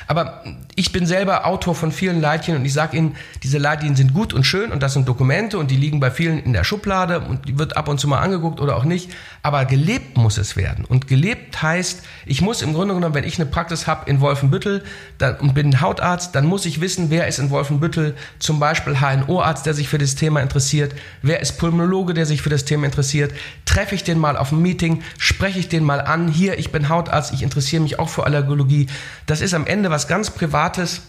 Aber 0.06 0.44
ich 0.76 0.92
bin 0.92 1.06
selber 1.06 1.44
Autor 1.44 1.74
von 1.74 1.90
vielen 1.90 2.20
Leitlinien, 2.20 2.51
Leitlinien 2.52 2.60
und 2.60 2.66
ich 2.66 2.72
sage 2.72 2.96
Ihnen, 2.96 3.16
diese 3.42 3.58
Leitlinien 3.58 3.96
sind 3.96 4.14
gut 4.14 4.32
und 4.32 4.44
schön 4.44 4.70
und 4.72 4.82
das 4.82 4.92
sind 4.92 5.08
Dokumente 5.08 5.58
und 5.58 5.70
die 5.70 5.76
liegen 5.76 6.00
bei 6.00 6.10
vielen 6.10 6.38
in 6.42 6.52
der 6.52 6.64
Schublade 6.64 7.20
und 7.20 7.48
die 7.48 7.58
wird 7.58 7.76
ab 7.76 7.88
und 7.88 7.98
zu 7.98 8.08
mal 8.08 8.20
angeguckt 8.20 8.60
oder 8.60 8.76
auch 8.76 8.84
nicht, 8.84 9.10
aber 9.42 9.64
gelebt 9.64 10.16
muss 10.16 10.38
es 10.38 10.56
werden. 10.56 10.84
Und 10.84 11.06
gelebt 11.06 11.62
heißt, 11.62 12.02
ich 12.26 12.40
muss 12.40 12.62
im 12.62 12.74
Grunde 12.74 12.94
genommen, 12.94 13.14
wenn 13.14 13.24
ich 13.24 13.38
eine 13.38 13.46
Praxis 13.46 13.86
habe 13.86 14.08
in 14.08 14.20
Wolfenbüttel 14.20 14.84
dann, 15.18 15.36
und 15.36 15.54
bin 15.54 15.80
Hautarzt, 15.80 16.34
dann 16.34 16.46
muss 16.46 16.66
ich 16.66 16.80
wissen, 16.80 17.10
wer 17.10 17.26
ist 17.26 17.38
in 17.38 17.50
Wolfenbüttel 17.50 18.14
zum 18.38 18.58
Beispiel 18.60 19.00
HNO-Arzt, 19.00 19.66
der 19.66 19.74
sich 19.74 19.88
für 19.88 19.98
das 19.98 20.14
Thema 20.14 20.40
interessiert, 20.40 20.94
wer 21.22 21.40
ist 21.40 21.58
Pulmonologe, 21.58 22.14
der 22.14 22.26
sich 22.26 22.42
für 22.42 22.50
das 22.50 22.64
Thema 22.64 22.86
interessiert, 22.86 23.32
treffe 23.64 23.94
ich 23.94 24.04
den 24.04 24.18
mal 24.18 24.36
auf 24.36 24.52
einem 24.52 24.62
Meeting, 24.62 25.02
spreche 25.18 25.58
ich 25.58 25.68
den 25.68 25.84
mal 25.84 26.00
an, 26.00 26.28
hier, 26.28 26.58
ich 26.58 26.72
bin 26.72 26.88
Hautarzt, 26.88 27.32
ich 27.32 27.42
interessiere 27.42 27.82
mich 27.82 27.98
auch 27.98 28.08
für 28.08 28.24
Allergologie. 28.24 28.86
Das 29.26 29.40
ist 29.40 29.54
am 29.54 29.66
Ende 29.66 29.90
was 29.90 30.08
ganz 30.08 30.30
Privates 30.30 31.02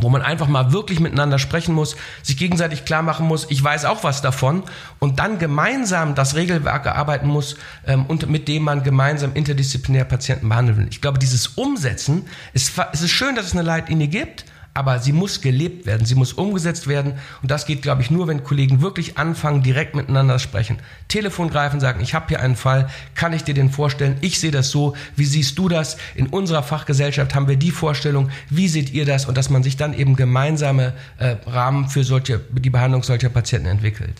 wo 0.00 0.08
man 0.08 0.22
einfach 0.22 0.48
mal 0.48 0.72
wirklich 0.72 1.00
miteinander 1.00 1.38
sprechen 1.38 1.74
muss, 1.74 1.96
sich 2.22 2.36
gegenseitig 2.36 2.84
klar 2.84 3.02
machen 3.02 3.26
muss, 3.26 3.46
ich 3.50 3.62
weiß 3.62 3.84
auch 3.84 4.04
was 4.04 4.22
davon 4.22 4.62
und 4.98 5.18
dann 5.18 5.38
gemeinsam 5.38 6.14
das 6.14 6.34
Regelwerk 6.34 6.86
erarbeiten 6.86 7.28
muss 7.28 7.56
ähm, 7.86 8.06
und 8.06 8.28
mit 8.28 8.48
dem 8.48 8.62
man 8.62 8.82
gemeinsam 8.82 9.32
interdisziplinär 9.34 10.04
Patienten 10.04 10.48
behandeln 10.48 10.78
will. 10.78 10.86
Ich 10.90 11.00
glaube, 11.00 11.18
dieses 11.18 11.48
Umsetzen, 11.48 12.26
ist, 12.52 12.72
es 12.92 13.02
ist 13.02 13.10
schön, 13.10 13.34
dass 13.34 13.46
es 13.46 13.52
eine 13.52 13.62
Leitlinie 13.62 14.08
gibt, 14.08 14.44
aber 14.78 15.00
sie 15.00 15.12
muss 15.12 15.40
gelebt 15.40 15.86
werden, 15.86 16.06
sie 16.06 16.14
muss 16.14 16.32
umgesetzt 16.32 16.86
werden 16.86 17.14
und 17.42 17.50
das 17.50 17.66
geht, 17.66 17.82
glaube 17.82 18.00
ich, 18.00 18.12
nur, 18.12 18.28
wenn 18.28 18.44
Kollegen 18.44 18.80
wirklich 18.80 19.18
anfangen, 19.18 19.64
direkt 19.64 19.96
miteinander 19.96 20.38
sprechen. 20.38 20.78
Telefon 21.08 21.50
greifen, 21.50 21.80
sagen, 21.80 22.00
ich 22.00 22.14
habe 22.14 22.28
hier 22.28 22.38
einen 22.38 22.54
Fall, 22.54 22.88
kann 23.16 23.32
ich 23.32 23.42
dir 23.42 23.54
den 23.54 23.70
vorstellen? 23.70 24.16
Ich 24.20 24.38
sehe 24.38 24.52
das 24.52 24.70
so, 24.70 24.94
wie 25.16 25.24
siehst 25.24 25.58
du 25.58 25.68
das? 25.68 25.96
In 26.14 26.28
unserer 26.28 26.62
Fachgesellschaft 26.62 27.34
haben 27.34 27.48
wir 27.48 27.56
die 27.56 27.72
Vorstellung, 27.72 28.30
wie 28.50 28.68
seht 28.68 28.90
ihr 28.90 29.04
das? 29.04 29.26
Und 29.26 29.36
dass 29.36 29.50
man 29.50 29.64
sich 29.64 29.76
dann 29.76 29.94
eben 29.94 30.14
gemeinsame 30.14 30.92
äh, 31.18 31.34
Rahmen 31.46 31.88
für 31.88 32.04
solche, 32.04 32.38
die 32.52 32.70
Behandlung 32.70 33.02
solcher 33.02 33.30
Patienten 33.30 33.66
entwickelt. 33.66 34.14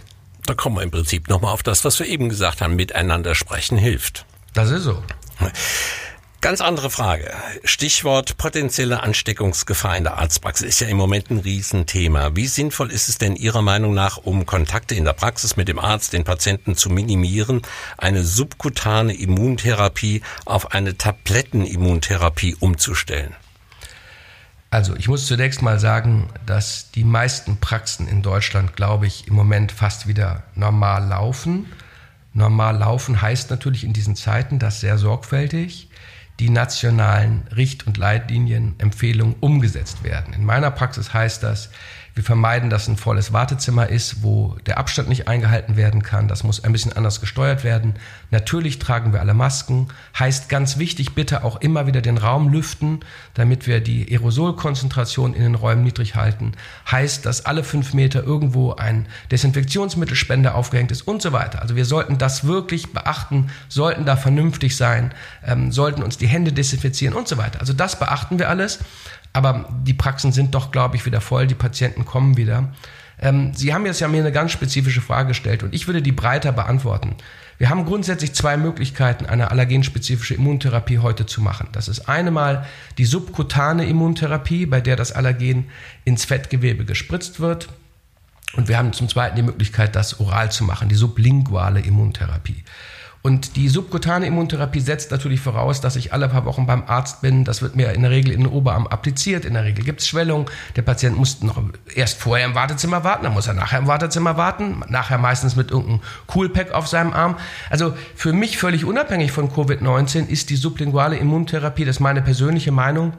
Da 0.44 0.54
kommen 0.54 0.74
wir 0.74 0.82
im 0.82 0.90
Prinzip 0.90 1.28
nochmal 1.28 1.52
auf 1.52 1.62
das, 1.62 1.84
was 1.84 2.00
wir 2.00 2.06
eben 2.08 2.28
gesagt 2.28 2.62
haben, 2.62 2.74
miteinander 2.74 3.36
sprechen 3.36 3.78
hilft. 3.78 4.26
Das 4.54 4.70
ist 4.72 4.82
so. 4.82 5.00
Ganz 6.40 6.60
andere 6.60 6.88
Frage. 6.88 7.32
Stichwort 7.64 8.36
potenzielle 8.36 9.02
Ansteckungsgefahr 9.02 9.96
in 9.96 10.04
der 10.04 10.18
Arztpraxis 10.18 10.68
ist 10.68 10.80
ja 10.80 10.86
im 10.86 10.96
Moment 10.96 11.30
ein 11.30 11.38
Riesenthema. 11.38 12.36
Wie 12.36 12.46
sinnvoll 12.46 12.92
ist 12.92 13.08
es 13.08 13.18
denn 13.18 13.34
Ihrer 13.34 13.60
Meinung 13.60 13.92
nach, 13.92 14.18
um 14.18 14.46
Kontakte 14.46 14.94
in 14.94 15.04
der 15.04 15.14
Praxis 15.14 15.56
mit 15.56 15.66
dem 15.66 15.80
Arzt, 15.80 16.12
den 16.12 16.22
Patienten 16.22 16.76
zu 16.76 16.90
minimieren, 16.90 17.62
eine 17.96 18.22
subkutane 18.22 19.14
Immuntherapie 19.14 20.22
auf 20.44 20.70
eine 20.70 20.96
Tablettenimmuntherapie 20.96 22.54
umzustellen? 22.60 23.34
Also 24.70 24.94
ich 24.94 25.08
muss 25.08 25.26
zunächst 25.26 25.60
mal 25.60 25.80
sagen, 25.80 26.28
dass 26.46 26.92
die 26.92 27.02
meisten 27.02 27.56
Praxen 27.56 28.06
in 28.06 28.22
Deutschland, 28.22 28.76
glaube 28.76 29.08
ich, 29.08 29.26
im 29.26 29.34
Moment 29.34 29.72
fast 29.72 30.06
wieder 30.06 30.44
normal 30.54 31.08
laufen. 31.08 31.66
Normal 32.32 32.76
laufen 32.76 33.20
heißt 33.20 33.50
natürlich 33.50 33.82
in 33.82 33.92
diesen 33.92 34.14
Zeiten, 34.14 34.60
dass 34.60 34.78
sehr 34.78 34.98
sorgfältig 34.98 35.87
die 36.40 36.50
nationalen 36.50 37.42
Richt- 37.54 37.86
und 37.86 37.96
Leitlinien, 37.96 38.74
Empfehlungen 38.78 39.36
umgesetzt 39.40 40.04
werden. 40.04 40.34
In 40.34 40.44
meiner 40.44 40.70
Praxis 40.70 41.12
heißt 41.12 41.42
das, 41.42 41.70
wir 42.18 42.24
vermeiden, 42.24 42.68
dass 42.68 42.88
ein 42.88 42.96
volles 42.96 43.32
Wartezimmer 43.32 43.88
ist, 43.88 44.24
wo 44.24 44.56
der 44.66 44.78
Abstand 44.78 45.08
nicht 45.08 45.28
eingehalten 45.28 45.76
werden 45.76 46.02
kann. 46.02 46.26
Das 46.26 46.42
muss 46.42 46.64
ein 46.64 46.72
bisschen 46.72 46.92
anders 46.92 47.20
gesteuert 47.20 47.62
werden. 47.62 47.94
Natürlich 48.32 48.80
tragen 48.80 49.12
wir 49.12 49.20
alle 49.20 49.34
Masken. 49.34 49.86
Heißt 50.18 50.48
ganz 50.48 50.78
wichtig, 50.78 51.14
bitte 51.14 51.44
auch 51.44 51.60
immer 51.60 51.86
wieder 51.86 52.02
den 52.02 52.18
Raum 52.18 52.48
lüften, 52.48 53.00
damit 53.34 53.68
wir 53.68 53.80
die 53.80 54.10
Aerosolkonzentration 54.10 55.32
in 55.32 55.42
den 55.42 55.54
Räumen 55.54 55.84
niedrig 55.84 56.16
halten. 56.16 56.52
Heißt, 56.90 57.24
dass 57.24 57.46
alle 57.46 57.62
fünf 57.62 57.94
Meter 57.94 58.24
irgendwo 58.24 58.72
ein 58.72 59.06
Desinfektionsmittelspender 59.30 60.56
aufgehängt 60.56 60.90
ist 60.90 61.02
und 61.02 61.22
so 61.22 61.30
weiter. 61.30 61.62
Also 61.62 61.76
wir 61.76 61.84
sollten 61.84 62.18
das 62.18 62.48
wirklich 62.48 62.92
beachten, 62.92 63.46
sollten 63.68 64.04
da 64.04 64.16
vernünftig 64.16 64.76
sein, 64.76 65.14
ähm, 65.46 65.70
sollten 65.70 66.02
uns 66.02 66.18
die 66.18 66.26
Hände 66.26 66.52
desinfizieren 66.52 67.14
und 67.14 67.28
so 67.28 67.38
weiter. 67.38 67.60
Also 67.60 67.74
das 67.74 67.96
beachten 67.96 68.40
wir 68.40 68.48
alles. 68.48 68.80
Aber 69.32 69.68
die 69.82 69.94
Praxen 69.94 70.32
sind 70.32 70.54
doch, 70.54 70.70
glaube 70.70 70.96
ich, 70.96 71.06
wieder 71.06 71.20
voll. 71.20 71.46
Die 71.46 71.54
Patienten 71.54 72.04
kommen 72.04 72.36
wieder. 72.36 72.72
Ähm, 73.20 73.52
Sie 73.54 73.74
haben 73.74 73.86
jetzt 73.86 74.00
ja 74.00 74.08
mir 74.08 74.20
eine 74.20 74.32
ganz 74.32 74.52
spezifische 74.52 75.00
Frage 75.00 75.28
gestellt 75.28 75.62
und 75.62 75.74
ich 75.74 75.86
würde 75.86 76.02
die 76.02 76.12
breiter 76.12 76.52
beantworten. 76.52 77.16
Wir 77.58 77.70
haben 77.70 77.84
grundsätzlich 77.84 78.34
zwei 78.34 78.56
Möglichkeiten, 78.56 79.26
eine 79.26 79.50
allergenspezifische 79.50 80.34
Immuntherapie 80.34 80.98
heute 80.98 81.26
zu 81.26 81.40
machen. 81.40 81.68
Das 81.72 81.88
ist 81.88 82.08
einmal 82.08 82.64
die 82.98 83.04
subkutane 83.04 83.84
Immuntherapie, 83.86 84.66
bei 84.66 84.80
der 84.80 84.94
das 84.94 85.10
Allergen 85.10 85.66
ins 86.04 86.24
Fettgewebe 86.24 86.84
gespritzt 86.84 87.40
wird. 87.40 87.68
Und 88.54 88.68
wir 88.68 88.78
haben 88.78 88.92
zum 88.92 89.08
Zweiten 89.08 89.34
die 89.34 89.42
Möglichkeit, 89.42 89.96
das 89.96 90.20
oral 90.20 90.52
zu 90.52 90.62
machen, 90.62 90.88
die 90.88 90.94
sublinguale 90.94 91.80
Immuntherapie. 91.80 92.62
Und 93.22 93.56
die 93.56 93.68
subkutane 93.68 94.26
Immuntherapie 94.26 94.80
setzt 94.80 95.10
natürlich 95.10 95.40
voraus, 95.40 95.80
dass 95.80 95.96
ich 95.96 96.12
alle 96.12 96.28
paar 96.28 96.44
Wochen 96.44 96.66
beim 96.66 96.84
Arzt 96.86 97.20
bin. 97.20 97.44
Das 97.44 97.62
wird 97.62 97.74
mir 97.74 97.92
in 97.92 98.02
der 98.02 98.10
Regel 98.10 98.32
in 98.32 98.40
den 98.40 98.48
Oberarm 98.48 98.86
appliziert. 98.86 99.44
In 99.44 99.54
der 99.54 99.64
Regel 99.64 99.84
gibt 99.84 100.00
es 100.00 100.08
Schwellung. 100.08 100.48
Der 100.76 100.82
Patient 100.82 101.16
muss 101.16 101.42
noch 101.42 101.60
erst 101.94 102.20
vorher 102.20 102.46
im 102.46 102.54
Wartezimmer 102.54 103.04
warten, 103.04 103.24
dann 103.24 103.34
muss 103.34 103.46
er 103.46 103.54
nachher 103.54 103.80
im 103.80 103.86
Wartezimmer 103.86 104.36
warten. 104.36 104.82
Nachher 104.88 105.18
meistens 105.18 105.56
mit 105.56 105.70
irgendeinem 105.70 106.00
Coolpack 106.28 106.72
auf 106.72 106.86
seinem 106.86 107.12
Arm. 107.12 107.36
Also 107.70 107.94
für 108.14 108.32
mich 108.32 108.58
völlig 108.58 108.84
unabhängig 108.84 109.32
von 109.32 109.50
Covid-19 109.50 110.28
ist 110.28 110.50
die 110.50 110.56
sublinguale 110.56 111.16
Immuntherapie, 111.16 111.84
das 111.84 111.96
ist 111.96 112.00
meine 112.00 112.22
persönliche 112.22 112.72
Meinung, 112.72 113.12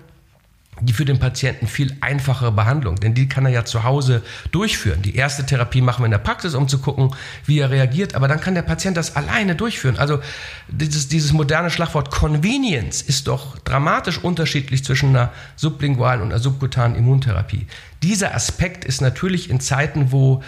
die 0.82 0.94
für 0.94 1.06
den 1.06 1.20
Patienten 1.20 1.68
viel 1.68 1.96
einfachere 2.02 2.52
Behandlung, 2.52 2.96
denn 2.96 3.14
die 3.14 3.28
kann 3.28 3.46
er 3.46 3.52
ja 3.52 3.66
zu 3.66 3.84
Hause 3.84 4.24
durchführen. 4.52 5.02
Die 5.02 5.16
erste 5.16 5.46
Therapie 5.46 5.82
machen 5.82 6.02
wir 6.02 6.06
in 6.06 6.12
der 6.12 6.20
Praxis, 6.20 6.54
um 6.56 6.68
zu 6.68 6.80
gucken, 6.80 7.14
wie 7.46 7.60
er 7.60 7.70
reagiert, 7.70 8.16
aber 8.16 8.28
dann 8.28 8.40
kann 8.40 8.56
der 8.56 8.62
Patient 8.62 8.96
das 8.96 9.16
alleine 9.16 9.56
durchführen. 9.56 9.98
Also 9.98 10.20
dieses, 10.68 11.08
dieses 11.08 11.34
moderne 11.34 11.70
Schlagwort 11.70 12.12
Convenience 12.12 13.02
ist 13.02 13.28
doch 13.28 13.58
dramatisch 13.60 14.20
unterschiedlich 14.20 14.84
zwischen 14.84 15.10
einer 15.10 15.32
sublingualen 15.56 16.22
und 16.22 16.32
einer 16.32 16.40
subkutanen 16.40 16.98
Immuntherapie. 16.98 17.68
Dieser 18.02 18.34
Aspekt 18.34 18.86
ist 18.86 19.02
natürlich 19.02 19.50
in 19.50 19.60
Zeiten, 19.60 20.12
wo 20.12 20.42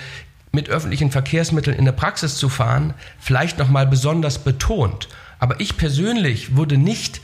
mit 0.53 0.69
öffentlichen 0.69 1.11
Verkehrsmitteln 1.11 1.77
in 1.77 1.85
der 1.85 1.91
Praxis 1.93 2.35
zu 2.35 2.49
fahren, 2.49 2.93
vielleicht 3.19 3.57
nochmal 3.57 3.87
besonders 3.87 4.39
betont. 4.39 5.07
Aber 5.39 5.59
ich 5.59 5.77
persönlich 5.77 6.55
würde 6.55 6.77
nicht 6.77 7.21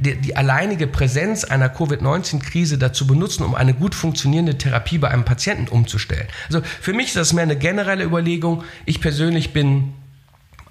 die, 0.00 0.16
die 0.16 0.36
alleinige 0.36 0.86
Präsenz 0.86 1.44
einer 1.44 1.68
Covid-19-Krise 1.68 2.78
dazu 2.78 3.06
benutzen, 3.06 3.44
um 3.44 3.54
eine 3.54 3.74
gut 3.74 3.94
funktionierende 3.94 4.58
Therapie 4.58 4.98
bei 4.98 5.08
einem 5.08 5.24
Patienten 5.24 5.68
umzustellen. 5.68 6.26
Also 6.48 6.62
für 6.80 6.92
mich 6.92 7.08
ist 7.08 7.16
das 7.16 7.32
mehr 7.32 7.44
eine 7.44 7.56
generelle 7.56 8.04
Überlegung. 8.04 8.64
Ich 8.86 9.00
persönlich 9.00 9.52
bin 9.52 9.92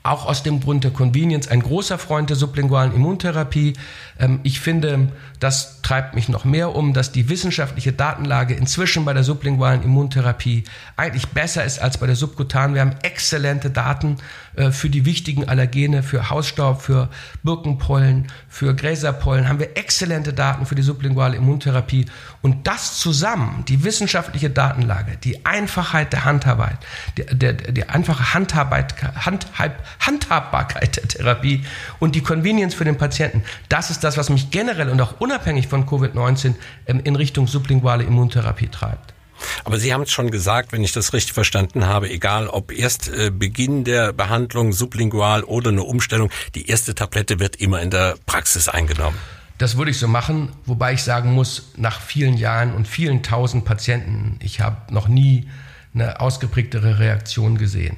auch 0.02 0.26
aus 0.26 0.44
dem 0.44 0.62
Grund 0.62 0.84
der 0.84 0.92
Convenience 0.92 1.48
ein 1.48 1.62
großer 1.62 1.98
Freund 1.98 2.30
der 2.30 2.38
sublingualen 2.38 2.94
Immuntherapie. 2.94 3.74
Ähm, 4.20 4.40
ich 4.44 4.60
finde, 4.60 5.10
das 5.40 5.79
treibt 5.90 6.14
mich 6.14 6.30
noch 6.30 6.46
mehr 6.46 6.76
um, 6.76 6.94
dass 6.94 7.12
die 7.12 7.30
wissenschaftliche 7.30 7.92
Datenlage 7.92 8.54
inzwischen 8.54 9.06
bei 9.06 9.14
der 9.14 9.24
sublingualen 9.24 9.82
Immuntherapie 9.82 10.64
eigentlich 10.98 11.30
besser 11.30 11.66
ist 11.66 11.82
als 11.82 11.98
bei 11.98 12.06
der 12.06 12.16
subkutanen. 12.16 12.76
Wir 12.76 12.82
haben 12.82 12.96
exzellente 13.02 13.72
Daten 13.72 14.18
äh, 14.56 14.70
für 14.70 14.92
die 14.92 15.06
wichtigen 15.06 15.50
Allergene, 15.50 16.04
für 16.04 16.30
Hausstaub, 16.30 16.84
für 16.84 17.10
Birkenpollen, 17.42 18.28
für 18.48 18.76
Gräserpollen, 18.76 19.50
haben 19.50 19.58
wir 19.58 19.78
exzellente 19.78 20.32
Daten 20.32 20.68
für 20.68 20.76
die 20.76 20.84
sublinguale 20.84 21.38
Immuntherapie. 21.38 22.06
Und 22.44 22.68
das 22.68 23.00
zusammen, 23.00 23.64
die 23.68 23.84
wissenschaftliche 23.84 24.52
Datenlage, 24.52 25.18
die 25.24 25.44
Einfachheit 25.44 26.14
der 26.14 26.24
Handarbeit, 26.24 26.78
die, 27.18 27.26
der, 27.26 27.54
die 27.54 27.90
einfache 27.90 28.36
Handarbeit, 28.36 28.94
Handhab, 29.26 29.72
Handhabbarkeit 30.00 30.98
der 30.98 31.08
Therapie 31.08 31.64
und 31.98 32.14
die 32.14 32.22
Convenience 32.22 32.76
für 32.76 32.86
den 32.86 32.98
Patienten, 32.98 33.44
das 33.70 33.90
ist 33.90 34.04
das, 34.04 34.18
was 34.18 34.30
mich 34.30 34.52
generell 34.52 34.90
und 34.90 35.02
auch 35.02 35.20
unabhängig 35.20 35.68
von 35.68 35.79
Covid-19 35.86 36.56
ähm, 36.88 37.02
in 37.04 37.16
Richtung 37.16 37.48
sublinguale 37.48 38.04
Immuntherapie 38.04 38.68
treibt. 38.68 39.14
Aber 39.64 39.78
Sie 39.80 39.94
haben 39.94 40.02
es 40.02 40.12
schon 40.12 40.32
gesagt, 40.32 40.72
wenn 40.72 40.84
ich 40.84 40.92
das 40.92 41.14
richtig 41.14 41.34
verstanden 41.34 41.88
habe, 41.88 42.10
egal 42.10 42.48
ob 42.48 42.72
erst 42.72 43.10
äh, 43.10 43.32
Beginn 43.32 43.84
der 43.84 44.14
Behandlung 44.14 44.74
sublingual 44.74 45.44
oder 45.44 45.70
eine 45.70 45.84
Umstellung, 45.84 46.30
die 46.56 46.68
erste 46.68 46.96
Tablette 46.96 47.40
wird 47.40 47.56
immer 47.56 47.82
in 47.82 47.90
der 47.90 48.16
Praxis 48.26 48.68
eingenommen. 48.68 49.18
Das 49.58 49.78
würde 49.78 49.92
ich 49.92 49.98
so 49.98 50.08
machen, 50.08 50.50
wobei 50.66 50.94
ich 50.94 51.04
sagen 51.04 51.34
muss, 51.34 51.74
nach 51.76 52.00
vielen 52.00 52.38
Jahren 52.38 52.74
und 52.74 52.88
vielen 52.88 53.24
tausend 53.24 53.66
Patienten, 53.66 54.38
ich 54.42 54.62
habe 54.62 54.94
noch 54.94 55.08
nie 55.10 55.50
eine 55.94 56.22
ausgeprägtere 56.22 57.00
Reaktion 57.00 57.58
gesehen. 57.58 57.98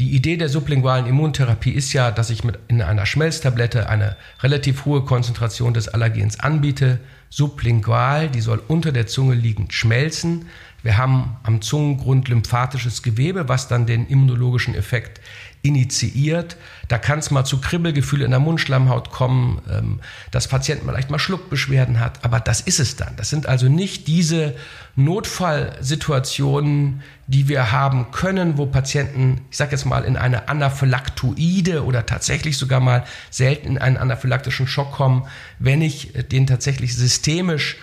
Die 0.00 0.16
Idee 0.16 0.38
der 0.38 0.48
sublingualen 0.48 1.04
Immuntherapie 1.04 1.72
ist 1.72 1.92
ja, 1.92 2.10
dass 2.10 2.30
ich 2.30 2.42
mit 2.42 2.58
in 2.68 2.80
einer 2.80 3.04
Schmelztablette 3.04 3.90
eine 3.90 4.16
relativ 4.42 4.86
hohe 4.86 5.04
Konzentration 5.04 5.74
des 5.74 5.88
Allergens 5.88 6.40
anbiete. 6.40 7.00
Sublingual, 7.28 8.30
die 8.30 8.40
soll 8.40 8.62
unter 8.66 8.92
der 8.92 9.06
Zunge 9.06 9.34
liegend 9.34 9.74
schmelzen. 9.74 10.46
Wir 10.82 10.96
haben 10.96 11.36
am 11.42 11.60
Zungengrund 11.60 12.28
lymphatisches 12.28 13.02
Gewebe, 13.02 13.50
was 13.50 13.68
dann 13.68 13.84
den 13.84 14.06
immunologischen 14.06 14.74
Effekt 14.74 15.20
initiiert. 15.62 16.56
Da 16.88 16.98
kann 16.98 17.18
es 17.18 17.30
mal 17.30 17.44
zu 17.44 17.60
Kribbelgefühle 17.60 18.24
in 18.24 18.30
der 18.30 18.40
Mundschleimhaut 18.40 19.10
kommen, 19.10 19.60
ähm, 19.70 20.00
dass 20.30 20.48
Patienten 20.48 20.88
vielleicht 20.88 21.10
mal 21.10 21.18
Schluckbeschwerden 21.18 22.00
hat, 22.00 22.24
aber 22.24 22.40
das 22.40 22.60
ist 22.60 22.80
es 22.80 22.96
dann. 22.96 23.14
Das 23.16 23.28
sind 23.28 23.46
also 23.46 23.68
nicht 23.68 24.08
diese 24.08 24.54
Notfallsituationen, 24.96 27.02
die 27.26 27.48
wir 27.48 27.72
haben 27.72 28.10
können, 28.10 28.58
wo 28.58 28.66
Patienten, 28.66 29.42
ich 29.50 29.56
sage 29.56 29.72
jetzt 29.72 29.84
mal, 29.84 30.04
in 30.04 30.16
eine 30.16 30.48
Anaphylaktoide 30.48 31.84
oder 31.84 32.06
tatsächlich 32.06 32.56
sogar 32.56 32.80
mal 32.80 33.04
selten 33.30 33.68
in 33.68 33.78
einen 33.78 33.98
anaphylaktischen 33.98 34.66
Schock 34.66 34.92
kommen, 34.92 35.26
wenn 35.58 35.82
ich 35.82 36.12
den 36.32 36.46
tatsächlich 36.46 36.96
systemisch, 36.96 37.76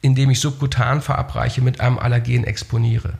indem 0.00 0.30
ich 0.30 0.40
subkutan 0.40 1.02
verabreiche, 1.02 1.62
mit 1.62 1.80
einem 1.80 1.98
Allergen 1.98 2.44
exponiere. 2.44 3.14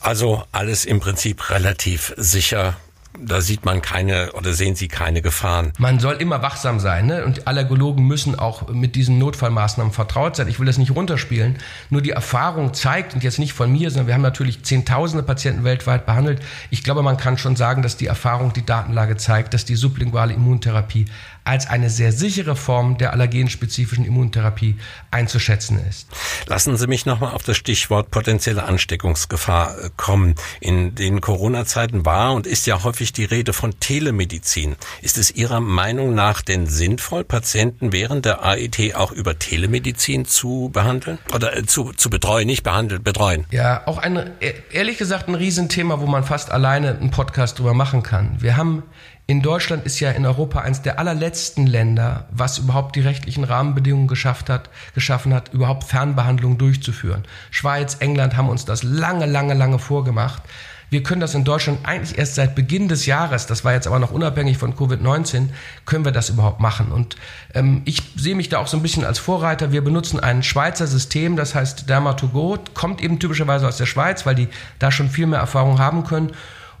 Also 0.00 0.42
alles 0.50 0.84
im 0.84 0.98
Prinzip 0.98 1.50
relativ 1.50 2.12
sicher 2.16 2.76
da 3.18 3.40
sieht 3.40 3.64
man 3.64 3.82
keine 3.82 4.32
oder 4.32 4.52
sehen 4.52 4.74
Sie 4.74 4.88
keine 4.88 5.22
Gefahren. 5.22 5.72
Man 5.78 6.00
soll 6.00 6.14
immer 6.14 6.42
wachsam 6.42 6.80
sein, 6.80 7.06
ne? 7.06 7.24
Und 7.24 7.46
Allergologen 7.46 8.06
müssen 8.06 8.38
auch 8.38 8.68
mit 8.68 8.94
diesen 8.94 9.18
Notfallmaßnahmen 9.18 9.92
vertraut 9.92 10.36
sein. 10.36 10.48
Ich 10.48 10.58
will 10.58 10.66
das 10.66 10.78
nicht 10.78 10.94
runterspielen. 10.94 11.58
Nur 11.90 12.02
die 12.02 12.10
Erfahrung 12.10 12.74
zeigt, 12.74 13.14
und 13.14 13.22
jetzt 13.22 13.38
nicht 13.38 13.52
von 13.52 13.70
mir, 13.70 13.90
sondern 13.90 14.06
wir 14.06 14.14
haben 14.14 14.22
natürlich 14.22 14.62
Zehntausende 14.62 15.22
Patienten 15.22 15.64
weltweit 15.64 16.06
behandelt. 16.06 16.40
Ich 16.70 16.82
glaube, 16.82 17.02
man 17.02 17.16
kann 17.16 17.38
schon 17.38 17.56
sagen, 17.56 17.82
dass 17.82 17.96
die 17.96 18.06
Erfahrung, 18.06 18.52
die 18.52 18.64
Datenlage 18.64 19.16
zeigt, 19.16 19.54
dass 19.54 19.64
die 19.64 19.76
sublinguale 19.76 20.32
Immuntherapie 20.32 21.06
als 21.44 21.66
eine 21.66 21.90
sehr 21.90 22.12
sichere 22.12 22.56
Form 22.56 22.98
der 22.98 23.12
allergenspezifischen 23.12 24.04
Immuntherapie 24.04 24.76
einzuschätzen 25.10 25.80
ist. 25.88 26.08
Lassen 26.46 26.76
Sie 26.76 26.86
mich 26.86 27.04
nochmal 27.04 27.32
auf 27.32 27.42
das 27.42 27.56
Stichwort 27.56 28.10
potenzielle 28.10 28.64
Ansteckungsgefahr 28.64 29.76
äh, 29.78 29.90
kommen. 29.96 30.34
In 30.60 30.94
den 30.94 31.20
Corona-Zeiten 31.20 32.06
war 32.06 32.34
und 32.34 32.46
ist 32.46 32.66
ja 32.66 32.84
häufig 32.84 33.12
die 33.12 33.24
Rede 33.24 33.52
von 33.52 33.78
Telemedizin. 33.80 34.76
Ist 35.00 35.18
es 35.18 35.30
Ihrer 35.30 35.60
Meinung 35.60 36.14
nach 36.14 36.42
denn 36.42 36.66
sinnvoll, 36.66 37.24
Patienten 37.24 37.92
während 37.92 38.24
der 38.24 38.44
AET 38.44 38.94
auch 38.94 39.10
über 39.10 39.38
Telemedizin 39.38 40.24
zu 40.24 40.70
behandeln? 40.72 41.18
Oder 41.34 41.56
äh, 41.56 41.66
zu, 41.66 41.92
zu 41.92 42.08
betreuen, 42.08 42.46
nicht 42.46 42.62
behandeln, 42.62 43.02
betreuen? 43.02 43.46
Ja, 43.50 43.86
auch 43.86 43.98
ein, 43.98 44.16
e-, 44.40 44.54
ehrlich 44.72 44.98
gesagt, 44.98 45.28
ein 45.28 45.34
Riesenthema, 45.34 46.00
wo 46.00 46.06
man 46.06 46.24
fast 46.24 46.52
alleine 46.52 46.96
einen 46.96 47.10
Podcast 47.10 47.58
drüber 47.58 47.74
machen 47.74 48.02
kann. 48.02 48.36
Wir 48.40 48.56
haben 48.56 48.84
in 49.26 49.40
Deutschland 49.40 49.86
ist 49.86 50.00
ja 50.00 50.10
in 50.10 50.26
Europa 50.26 50.60
eines 50.60 50.82
der 50.82 50.98
allerletzten 50.98 51.66
Länder, 51.66 52.26
was 52.30 52.58
überhaupt 52.58 52.96
die 52.96 53.00
rechtlichen 53.00 53.44
Rahmenbedingungen 53.44 54.08
geschafft 54.08 54.50
hat, 54.50 54.68
geschaffen 54.94 55.32
hat, 55.32 55.52
überhaupt 55.52 55.84
Fernbehandlungen 55.84 56.58
durchzuführen. 56.58 57.24
Schweiz, 57.50 57.96
England 58.00 58.36
haben 58.36 58.48
uns 58.48 58.64
das 58.64 58.82
lange, 58.82 59.26
lange, 59.26 59.54
lange 59.54 59.78
vorgemacht. 59.78 60.42
Wir 60.90 61.02
können 61.02 61.22
das 61.22 61.34
in 61.34 61.44
Deutschland 61.44 61.78
eigentlich 61.84 62.18
erst 62.18 62.34
seit 62.34 62.54
Beginn 62.54 62.86
des 62.88 63.06
Jahres, 63.06 63.46
das 63.46 63.64
war 63.64 63.72
jetzt 63.72 63.86
aber 63.86 63.98
noch 63.98 64.10
unabhängig 64.10 64.58
von 64.58 64.74
Covid-19, 64.74 65.48
können 65.86 66.04
wir 66.04 66.12
das 66.12 66.28
überhaupt 66.28 66.60
machen. 66.60 66.92
Und 66.92 67.16
ähm, 67.54 67.80
ich 67.86 68.02
sehe 68.14 68.34
mich 68.34 68.50
da 68.50 68.58
auch 68.58 68.66
so 68.66 68.76
ein 68.76 68.82
bisschen 68.82 69.06
als 69.06 69.18
Vorreiter. 69.18 69.72
Wir 69.72 69.82
benutzen 69.82 70.20
ein 70.20 70.42
Schweizer 70.42 70.86
System, 70.86 71.36
das 71.36 71.54
heißt 71.54 71.90
Derma2Go, 71.90 72.58
kommt 72.74 73.00
eben 73.00 73.18
typischerweise 73.18 73.66
aus 73.66 73.78
der 73.78 73.86
Schweiz, 73.86 74.26
weil 74.26 74.34
die 74.34 74.48
da 74.78 74.90
schon 74.90 75.08
viel 75.08 75.26
mehr 75.26 75.38
Erfahrung 75.38 75.78
haben 75.78 76.04
können. 76.04 76.32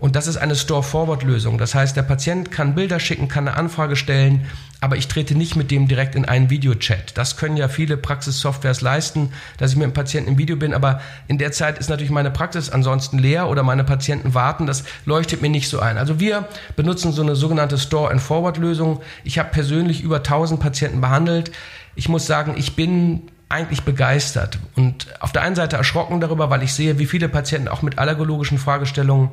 Und 0.02 0.16
das 0.16 0.26
ist 0.26 0.36
eine 0.36 0.56
Store-Forward-Lösung. 0.56 1.58
Das 1.58 1.76
heißt, 1.76 1.96
der 1.96 2.02
Patient 2.02 2.50
kann 2.50 2.74
Bilder 2.74 2.98
schicken, 2.98 3.28
kann 3.28 3.46
eine 3.46 3.56
Anfrage 3.56 3.94
stellen, 3.94 4.48
aber 4.80 4.96
ich 4.96 5.06
trete 5.06 5.36
nicht 5.36 5.54
mit 5.54 5.70
dem 5.70 5.86
direkt 5.86 6.16
in 6.16 6.24
einen 6.24 6.50
Videochat. 6.50 7.16
Das 7.16 7.36
können 7.36 7.56
ja 7.56 7.68
viele 7.68 7.96
Praxissoftwares 7.96 8.80
leisten, 8.80 9.30
dass 9.58 9.70
ich 9.70 9.76
mit 9.76 9.84
dem 9.84 9.92
Patienten 9.92 10.32
im 10.32 10.38
Video 10.38 10.56
bin, 10.56 10.74
aber 10.74 11.00
in 11.28 11.38
der 11.38 11.52
Zeit 11.52 11.78
ist 11.78 11.88
natürlich 11.88 12.10
meine 12.10 12.32
Praxis 12.32 12.68
ansonsten 12.68 13.16
leer 13.16 13.48
oder 13.48 13.62
meine 13.62 13.84
Patienten 13.84 14.34
warten. 14.34 14.66
Das 14.66 14.82
leuchtet 15.04 15.40
mir 15.40 15.50
nicht 15.50 15.68
so 15.68 15.78
ein. 15.78 15.96
Also 15.96 16.18
wir 16.18 16.48
benutzen 16.74 17.12
so 17.12 17.22
eine 17.22 17.36
sogenannte 17.36 17.78
Store-and-Forward-Lösung. 17.78 19.02
Ich 19.22 19.38
habe 19.38 19.50
persönlich 19.50 20.02
über 20.02 20.16
1000 20.16 20.58
Patienten 20.58 21.00
behandelt. 21.00 21.52
Ich 21.94 22.08
muss 22.08 22.26
sagen, 22.26 22.54
ich 22.56 22.74
bin 22.74 23.30
eigentlich 23.48 23.84
begeistert 23.84 24.58
und 24.74 25.06
auf 25.20 25.30
der 25.30 25.42
einen 25.42 25.54
Seite 25.54 25.76
erschrocken 25.76 26.20
darüber, 26.20 26.50
weil 26.50 26.64
ich 26.64 26.74
sehe, 26.74 26.98
wie 26.98 27.06
viele 27.06 27.28
Patienten 27.28 27.68
auch 27.68 27.82
mit 27.82 28.00
allergologischen 28.00 28.58
Fragestellungen 28.58 29.30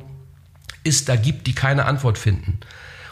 es 0.84 1.04
da 1.04 1.16
gibt, 1.16 1.46
die 1.46 1.54
keine 1.54 1.84
Antwort 1.84 2.18
finden. 2.18 2.58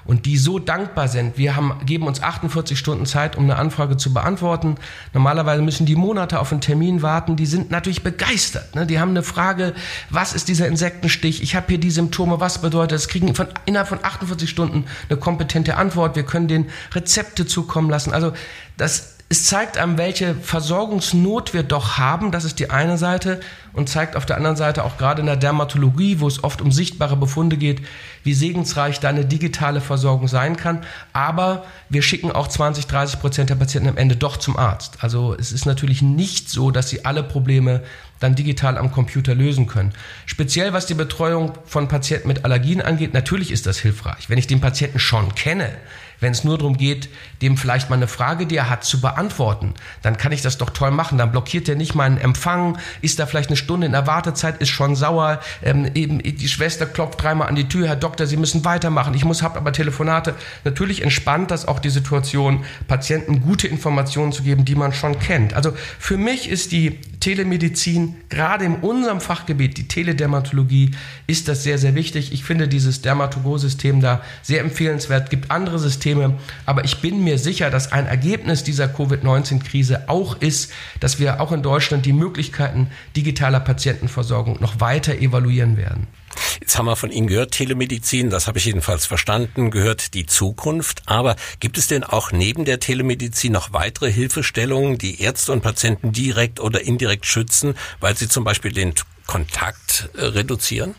Und 0.04 0.24
die 0.24 0.38
so 0.38 0.58
dankbar 0.58 1.06
sind. 1.06 1.36
Wir 1.36 1.54
haben, 1.54 1.84
geben 1.84 2.06
uns 2.06 2.22
48 2.22 2.78
Stunden 2.78 3.04
Zeit, 3.04 3.36
um 3.36 3.44
eine 3.44 3.56
Anfrage 3.56 3.98
zu 3.98 4.14
beantworten. 4.14 4.76
Normalerweise 5.12 5.60
müssen 5.60 5.84
die 5.84 5.96
Monate 5.96 6.40
auf 6.40 6.50
einen 6.50 6.62
Termin 6.62 7.02
warten. 7.02 7.36
Die 7.36 7.44
sind 7.44 7.70
natürlich 7.70 8.02
begeistert. 8.02 8.74
Ne? 8.74 8.86
Die 8.86 9.00
haben 9.00 9.10
eine 9.10 9.22
Frage, 9.22 9.74
was 10.08 10.32
ist 10.32 10.48
dieser 10.48 10.66
Insektenstich? 10.66 11.42
Ich 11.42 11.54
habe 11.54 11.66
hier 11.68 11.78
die 11.78 11.90
Symptome, 11.90 12.40
was 12.40 12.62
bedeutet 12.62 12.92
das? 12.92 13.08
Kriegen 13.08 13.34
von, 13.34 13.48
innerhalb 13.66 13.88
von 13.88 14.02
48 14.02 14.48
Stunden 14.48 14.86
eine 15.10 15.18
kompetente 15.18 15.76
Antwort. 15.76 16.16
Wir 16.16 16.22
können 16.22 16.48
den 16.48 16.70
Rezepte 16.94 17.44
zukommen 17.44 17.90
lassen. 17.90 18.14
Also 18.14 18.32
das 18.78 19.17
es 19.30 19.44
zeigt 19.44 19.76
einem, 19.76 19.98
welche 19.98 20.34
Versorgungsnot 20.34 21.52
wir 21.52 21.62
doch 21.62 21.98
haben. 21.98 22.32
Das 22.32 22.44
ist 22.44 22.58
die 22.58 22.70
eine 22.70 22.96
Seite 22.96 23.40
und 23.74 23.90
zeigt 23.90 24.16
auf 24.16 24.24
der 24.24 24.38
anderen 24.38 24.56
Seite 24.56 24.84
auch 24.84 24.96
gerade 24.96 25.20
in 25.20 25.26
der 25.26 25.36
Dermatologie, 25.36 26.20
wo 26.20 26.26
es 26.26 26.42
oft 26.42 26.62
um 26.62 26.72
sichtbare 26.72 27.14
Befunde 27.14 27.58
geht, 27.58 27.82
wie 28.24 28.32
segensreich 28.32 29.00
da 29.00 29.10
eine 29.10 29.26
digitale 29.26 29.82
Versorgung 29.82 30.28
sein 30.28 30.56
kann. 30.56 30.82
Aber 31.12 31.66
wir 31.90 32.00
schicken 32.00 32.32
auch 32.32 32.48
20, 32.48 32.86
30 32.86 33.20
Prozent 33.20 33.50
der 33.50 33.56
Patienten 33.56 33.90
am 33.90 33.98
Ende 33.98 34.16
doch 34.16 34.38
zum 34.38 34.56
Arzt. 34.56 34.96
Also 35.00 35.36
es 35.38 35.52
ist 35.52 35.66
natürlich 35.66 36.00
nicht 36.00 36.48
so, 36.48 36.70
dass 36.70 36.88
sie 36.88 37.04
alle 37.04 37.22
Probleme 37.22 37.82
dann 38.20 38.34
digital 38.34 38.78
am 38.78 38.90
Computer 38.90 39.34
lösen 39.34 39.66
können. 39.66 39.92
Speziell 40.24 40.72
was 40.72 40.86
die 40.86 40.94
Betreuung 40.94 41.52
von 41.66 41.86
Patienten 41.86 42.28
mit 42.28 42.46
Allergien 42.46 42.80
angeht, 42.80 43.12
natürlich 43.12 43.50
ist 43.50 43.66
das 43.66 43.78
hilfreich. 43.78 44.30
Wenn 44.30 44.38
ich 44.38 44.46
den 44.46 44.60
Patienten 44.60 44.98
schon 44.98 45.34
kenne, 45.34 45.70
wenn 46.20 46.32
es 46.32 46.44
nur 46.44 46.58
darum 46.58 46.76
geht, 46.76 47.08
dem 47.42 47.56
vielleicht 47.56 47.90
mal 47.90 47.96
eine 47.96 48.08
Frage, 48.08 48.46
die 48.46 48.56
er 48.56 48.70
hat, 48.70 48.84
zu 48.84 49.00
beantworten, 49.00 49.74
dann 50.02 50.16
kann 50.16 50.32
ich 50.32 50.42
das 50.42 50.58
doch 50.58 50.70
toll 50.70 50.90
machen. 50.90 51.18
Dann 51.18 51.30
blockiert 51.30 51.68
er 51.68 51.76
nicht 51.76 51.94
meinen 51.94 52.18
Empfang, 52.18 52.78
ist 53.00 53.18
da 53.18 53.26
vielleicht 53.26 53.50
eine 53.50 53.56
Stunde 53.56 53.86
in 53.86 53.92
der 53.92 54.06
Wartezeit, 54.06 54.60
ist 54.60 54.70
schon 54.70 54.96
sauer. 54.96 55.40
Ähm, 55.62 55.90
eben 55.94 56.18
die 56.18 56.48
Schwester 56.48 56.86
klopft 56.86 57.22
dreimal 57.22 57.48
an 57.48 57.54
die 57.54 57.68
Tür, 57.68 57.88
Herr 57.88 57.96
Doktor, 57.96 58.26
Sie 58.26 58.36
müssen 58.36 58.64
weitermachen. 58.64 59.14
Ich 59.14 59.24
muss, 59.24 59.42
hab 59.42 59.56
aber 59.56 59.72
Telefonate. 59.72 60.34
Natürlich 60.64 61.02
entspannt 61.02 61.50
das 61.50 61.66
auch 61.66 61.78
die 61.78 61.90
Situation, 61.90 62.64
Patienten 62.86 63.40
gute 63.40 63.68
Informationen 63.68 64.32
zu 64.32 64.42
geben, 64.42 64.64
die 64.64 64.74
man 64.74 64.92
schon 64.92 65.18
kennt. 65.18 65.54
Also 65.54 65.72
für 65.98 66.16
mich 66.16 66.48
ist 66.48 66.72
die 66.72 66.98
Telemedizin, 67.20 68.14
gerade 68.28 68.64
in 68.64 68.76
unserem 68.76 69.20
Fachgebiet, 69.20 69.76
die 69.76 69.88
Teledermatologie, 69.88 70.92
ist 71.26 71.48
das 71.48 71.62
sehr, 71.62 71.78
sehr 71.78 71.94
wichtig. 71.94 72.32
Ich 72.32 72.44
finde 72.44 72.68
dieses 72.68 73.02
Dermatogo-System 73.02 74.00
da 74.00 74.22
sehr 74.42 74.60
empfehlenswert. 74.60 75.30
Gibt 75.30 75.50
andere 75.50 75.78
Systeme, 75.78 76.07
aber 76.66 76.84
ich 76.84 77.00
bin 77.00 77.24
mir 77.24 77.38
sicher, 77.38 77.70
dass 77.70 77.92
ein 77.92 78.06
Ergebnis 78.06 78.64
dieser 78.64 78.88
Covid-19-Krise 78.88 80.08
auch 80.08 80.40
ist, 80.40 80.72
dass 81.00 81.18
wir 81.18 81.40
auch 81.40 81.52
in 81.52 81.62
Deutschland 81.62 82.06
die 82.06 82.12
Möglichkeiten 82.12 82.88
digitaler 83.16 83.60
Patientenversorgung 83.60 84.60
noch 84.60 84.80
weiter 84.80 85.14
evaluieren 85.14 85.76
werden. 85.76 86.06
Jetzt 86.60 86.76
haben 86.78 86.86
wir 86.86 86.96
von 86.96 87.10
Ihnen 87.10 87.26
gehört, 87.26 87.52
Telemedizin, 87.52 88.30
das 88.30 88.46
habe 88.46 88.58
ich 88.58 88.64
jedenfalls 88.64 89.06
verstanden, 89.06 89.70
gehört 89.70 90.14
die 90.14 90.26
Zukunft. 90.26 91.02
Aber 91.06 91.36
gibt 91.60 91.78
es 91.78 91.86
denn 91.86 92.04
auch 92.04 92.32
neben 92.32 92.64
der 92.64 92.80
Telemedizin 92.80 93.52
noch 93.52 93.72
weitere 93.72 94.12
Hilfestellungen, 94.12 94.98
die 94.98 95.20
Ärzte 95.20 95.52
und 95.52 95.62
Patienten 95.62 96.12
direkt 96.12 96.60
oder 96.60 96.80
indirekt 96.80 97.26
schützen, 97.26 97.74
weil 98.00 98.16
sie 98.16 98.28
zum 98.28 98.44
Beispiel 98.44 98.72
den 98.72 98.94
Kontakt 99.26 100.10
äh, 100.16 100.24
reduzieren? 100.24 100.94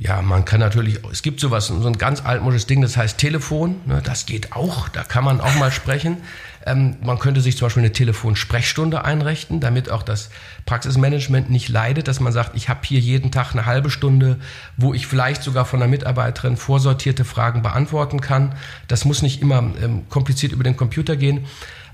Ja, 0.00 0.22
man 0.22 0.44
kann 0.44 0.60
natürlich, 0.60 1.00
es 1.10 1.22
gibt 1.22 1.40
sowas, 1.40 1.66
so 1.66 1.86
ein 1.86 1.98
ganz 1.98 2.24
altmodisches 2.24 2.66
Ding, 2.66 2.82
das 2.82 2.96
heißt 2.96 3.18
Telefon, 3.18 3.80
ne, 3.84 4.00
das 4.00 4.26
geht 4.26 4.52
auch, 4.52 4.88
da 4.88 5.02
kann 5.02 5.24
man 5.24 5.40
auch 5.40 5.56
mal 5.56 5.72
sprechen. 5.72 6.18
Ähm, 6.64 6.96
man 7.02 7.18
könnte 7.18 7.40
sich 7.40 7.56
zum 7.56 7.66
Beispiel 7.66 7.82
eine 7.82 7.92
Telefonsprechstunde 7.92 9.04
einrichten, 9.04 9.58
damit 9.58 9.90
auch 9.90 10.04
das 10.04 10.30
Praxismanagement 10.66 11.50
nicht 11.50 11.68
leidet, 11.68 12.06
dass 12.06 12.20
man 12.20 12.32
sagt, 12.32 12.54
ich 12.54 12.68
habe 12.68 12.80
hier 12.84 13.00
jeden 13.00 13.32
Tag 13.32 13.52
eine 13.52 13.66
halbe 13.66 13.90
Stunde, 13.90 14.38
wo 14.76 14.94
ich 14.94 15.08
vielleicht 15.08 15.42
sogar 15.42 15.64
von 15.64 15.82
einer 15.82 15.90
Mitarbeiterin 15.90 16.56
vorsortierte 16.56 17.24
Fragen 17.24 17.62
beantworten 17.62 18.20
kann. 18.20 18.54
Das 18.86 19.04
muss 19.04 19.22
nicht 19.22 19.42
immer 19.42 19.58
ähm, 19.82 20.08
kompliziert 20.08 20.52
über 20.52 20.62
den 20.62 20.76
Computer 20.76 21.16
gehen. 21.16 21.46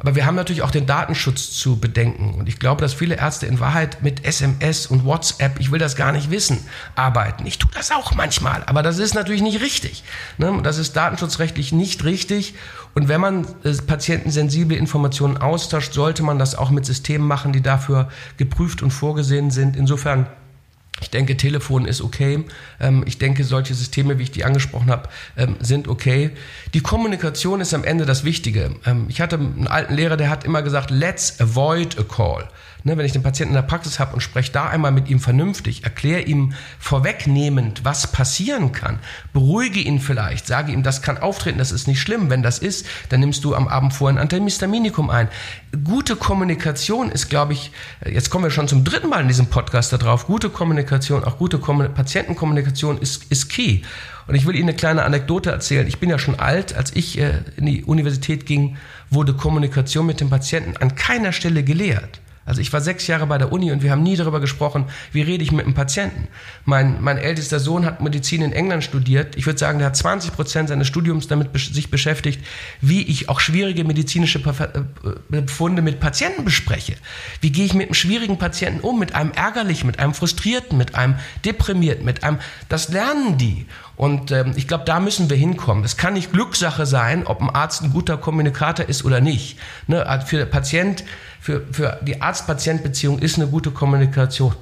Aber 0.05 0.17
wir 0.17 0.27
haben 0.27 0.35
natürlich 0.35 0.61
auch 0.61 0.71
den 0.71 0.85
Datenschutz 0.85 1.53
zu 1.53 1.79
bedenken. 1.79 2.35
Und 2.35 2.47
ich 2.47 2.59
glaube, 2.59 2.83
dass 2.83 2.93
viele 2.93 3.17
Ärzte 3.17 3.47
in 3.47 3.59
Wahrheit 3.59 4.03
mit 4.03 4.27
SMS 4.27 4.87
und 4.87 5.07
WhatsApp, 5.07 5.59
ich 5.59 5.73
will 5.73 5.79
das 5.79 5.97
gar 5.97 6.13
nicht 6.13 6.31
wissen, 6.31 6.59
arbeiten. 6.95 7.47
Ich 7.47 7.59
tue 7.59 7.71
das 7.73 7.91
auch 7.91 8.15
manchmal, 8.15 8.63
aber 8.67 8.83
das 8.83 8.99
ist 8.99 9.15
natürlich 9.15 9.41
nicht 9.41 9.63
richtig. 9.63 10.05
Ne? 10.37 10.61
Das 10.63 10.77
ist 10.77 10.95
datenschutzrechtlich 10.95 11.73
nicht 11.73 12.05
richtig. 12.05 12.55
Und 12.95 13.09
wenn 13.09 13.19
man 13.19 13.47
äh, 13.65 13.73
patientensensible 13.73 14.77
Informationen 14.77 15.39
austauscht, 15.39 15.95
sollte 15.95 16.23
man 16.23 16.39
das 16.39 16.55
auch 16.55 16.69
mit 16.69 16.85
Systemen 16.85 17.27
machen, 17.27 17.55
die 17.55 17.63
dafür 17.63 18.11
geprüft 18.37 18.83
und 18.83 18.91
vorgesehen 18.91 19.51
sind. 19.51 19.75
Insofern 19.75 20.27
Ich 21.01 21.11
denke, 21.11 21.37
Telefon 21.37 21.87
ist 21.87 22.01
okay. 22.01 22.45
Ähm, 22.81 23.05
ich 23.07 23.19
denke, 23.19 23.45
solche 23.45 23.75
Systeme, 23.75 24.19
wie 24.19 24.25
ich 24.25 24.31
die 24.31 24.45
angesprochen 24.45 24.91
habe, 24.91 25.09
ähm, 25.37 25.57
sind 25.61 25.89
okay. 25.89 26.31
Die 26.73 26.81
Kommunikation 26.81 27.61
ist 27.61 27.75
am 27.75 27.85
Ende 27.85 28.07
das 28.07 28.25
Wichtige. 28.25 28.77
Ähm, 28.87 29.07
ich 29.09 29.21
hatte 29.21 29.37
einen 29.37 29.67
alten 29.67 29.95
Lehrer, 29.95 30.17
der 30.17 30.31
hat 30.31 30.45
immer 30.45 30.63
gesagt, 30.63 30.91
let's 30.91 31.41
avoid 31.41 31.99
a 31.99 32.05
call. 32.05 32.49
Ne, 32.87 32.99
wenn 32.99 33.07
ich 33.07 33.13
den 33.13 33.23
Patienten 33.23 33.55
in 33.55 33.63
der 33.63 33.67
Praxis 33.67 33.99
habe 33.99 34.13
und 34.13 34.21
spreche 34.21 34.53
da 34.53 34.69
einmal 34.69 34.93
mit 34.93 35.09
ihm 35.09 35.19
vernünftig, 35.19 35.85
erkläre 35.85 36.21
ihm 36.21 36.53
vorwegnehmend, 36.79 37.83
was 37.83 38.13
passieren 38.13 38.73
kann, 38.73 38.99
beruhige 39.33 39.81
ihn 39.81 40.01
vielleicht, 40.01 40.47
sage 40.47 40.71
ihm, 40.71 40.83
das 40.83 41.01
kann 41.01 41.17
auftreten, 41.17 41.57
das 41.57 41.73
ist 41.73 41.89
nicht 41.89 42.03
schlimm. 42.03 42.29
Wenn 42.29 42.43
das 42.43 42.59
ist, 42.59 42.85
dann 43.09 43.21
nimmst 43.21 43.43
du 43.43 43.55
am 43.55 43.69
Abend 43.69 43.95
vorher 43.95 44.19
ein 44.19 44.23
Antihistaminikum 44.23 45.09
ein. 45.09 45.29
Gute 45.83 46.15
Kommunikation 46.15 47.11
ist, 47.11 47.31
glaube 47.31 47.55
ich, 47.55 47.73
jetzt 48.05 48.29
kommen 48.29 48.45
wir 48.45 48.51
schon 48.51 48.69
zum 48.69 48.85
dritten 48.85 49.09
Mal 49.09 49.23
in 49.23 49.29
diesem 49.29 49.47
Podcast 49.47 49.95
darauf, 49.95 50.27
gute 50.27 50.51
Kommunikation, 50.51 51.25
auch 51.25 51.39
gute 51.39 51.57
Patientenkommunikation 51.57 52.99
ist, 52.99 53.33
ist 53.33 53.49
key. 53.49 53.81
Und 54.27 54.35
ich 54.35 54.45
will 54.45 54.57
Ihnen 54.57 54.69
eine 54.69 54.77
kleine 54.77 55.05
Anekdote 55.05 55.51
erzählen. 55.51 55.87
Ich 55.87 56.01
bin 56.01 56.11
ja 56.11 56.19
schon 56.19 56.39
alt. 56.39 56.75
Als 56.75 56.95
ich 56.95 57.19
äh, 57.19 57.41
in 57.57 57.67
die 57.67 57.85
Universität 57.85 58.45
ging, 58.47 58.77
wurde 59.11 59.33
Kommunikation 59.35 60.05
mit 60.07 60.21
dem 60.21 60.29
Patienten 60.29 60.77
an 60.77 60.95
keiner 60.95 61.33
Stelle 61.33 61.63
gelehrt. 61.63 62.21
Also 62.47 62.61
ich 62.61 62.73
war 62.73 62.81
sechs 62.81 63.07
Jahre 63.07 63.27
bei 63.27 63.39
der 63.39 63.53
Uni 63.53 63.73
und 63.73 63.83
wir 63.83 63.91
haben 63.91 64.03
nie 64.03 64.17
darüber 64.17 64.41
gesprochen, 64.41 64.87
wie 65.13 65.23
rede 65.23 65.43
ich 65.43 65.51
mit 65.51 65.65
einem 65.65 65.75
Patienten. 65.75 66.29
Mein, 66.65 67.03
mein 67.03 67.17
ältester 67.17 67.59
Sohn 67.59 67.87
hat 67.87 68.03
Medizin 68.03 68.43
in 68.43 68.53
England 68.53 68.85
studiert. 68.85 69.37
Ich 69.37 69.47
würde 69.47 69.59
sagen, 69.59 69.79
der 69.79 69.89
hat 69.89 69.97
20 69.97 70.33
Prozent 70.33 70.69
seines 70.69 70.87
Studiums 70.87 71.27
damit 71.27 71.49
sich 71.59 71.91
beschäftigt, 71.91 72.45
wie 72.81 73.03
ich 73.03 73.29
auch 73.29 73.41
schwierige 73.41 73.85
medizinische 73.85 74.41
äh, 74.41 75.41
Befunde 75.41 75.81
mit 75.81 76.01
Patienten 76.01 76.45
bespreche. 76.45 76.95
Wie 77.41 77.51
gehe 77.51 77.65
ich 77.65 77.75
mit 77.75 77.87
einem 77.87 77.95
schwierigen 77.95 78.39
Patienten 78.39 78.81
um, 78.81 78.99
mit 78.99 79.15
einem 79.15 79.33
ärgerlichen, 79.33 79.87
mit 79.87 79.99
einem 79.99 80.13
frustrierten, 80.13 80.77
mit 80.77 80.95
einem 80.95 81.17
deprimierten, 81.45 82.05
mit 82.05 82.25
einem, 82.25 82.39
das 82.69 82.89
lernen 82.91 83.39
die. 83.39 83.67
Und 83.97 84.31
ähm, 84.31 84.53
ich 84.57 84.67
glaube, 84.67 84.85
da 84.85 85.01
müssen 85.01 85.31
wir 85.31 85.37
hinkommen. 85.37 85.85
Es 85.85 85.97
kann 85.97 86.15
nicht 86.15 86.33
Glückssache 86.33 86.87
sein, 86.87 87.27
ob 87.27 87.41
ein 87.41 87.51
Arzt 87.51 87.83
ein 87.83 87.93
guter 87.93 88.17
Kommunikator 88.17 88.87
ist 88.89 89.05
oder 89.05 89.21
nicht. 89.21 89.59
Ne? 89.87 90.05
Also 90.07 90.27
für 90.27 90.47
Patient, 90.47 91.05
für, 91.41 91.63
für 91.71 92.01
die 92.03 92.21
Arzt-Patient-Beziehung 92.21 93.19
ist 93.21 93.37
eine 93.37 93.47
gute 93.47 93.71
Kommunikation 93.71 94.55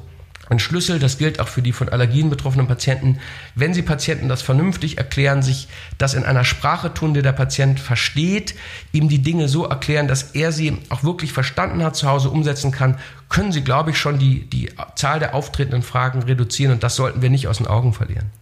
ein 0.53 0.59
Schlüssel. 0.59 0.99
Das 0.99 1.19
gilt 1.19 1.41
auch 1.41 1.49
für 1.49 1.63
die 1.63 1.73
von 1.73 1.89
Allergien 1.89 2.31
betroffenen 2.31 2.69
Patienten. 2.69 3.19
Wenn 3.57 3.75
Sie 3.75 3.83
Patienten 3.83 4.29
das 4.29 4.43
vernünftig 4.43 4.99
erklären, 4.99 5.43
sich 5.43 5.69
das 5.99 6.15
in 6.15 6.25
einer 6.25 6.45
Sprache 6.45 6.95
tun, 6.95 7.15
die 7.15 7.23
der 7.23 7.33
Patient 7.33 7.81
versteht, 7.81 8.55
ihm 8.93 9.09
die 9.09 9.23
Dinge 9.23 9.49
so 9.49 9.65
erklären, 9.65 10.07
dass 10.07 10.23
er 10.35 10.53
sie 10.53 10.79
auch 10.91 11.03
wirklich 11.03 11.33
verstanden 11.33 11.83
hat, 11.83 11.97
zu 11.97 12.09
Hause 12.09 12.31
umsetzen 12.31 12.71
kann, 12.71 12.99
können 13.29 13.53
Sie, 13.53 13.65
glaube 13.65 13.91
ich, 13.91 13.99
schon 13.99 14.19
die, 14.19 14.49
die 14.49 14.71
Zahl 14.95 15.19
der 15.19 15.35
auftretenden 15.35 15.83
Fragen 15.83 16.23
reduzieren. 16.23 16.73
Und 16.73 16.83
das 16.83 16.97
sollten 16.97 17.23
wir 17.23 17.31
nicht 17.31 17.49
aus 17.49 17.59
den 17.59 17.67
Augen 17.67 17.95
verlieren. 17.95 18.42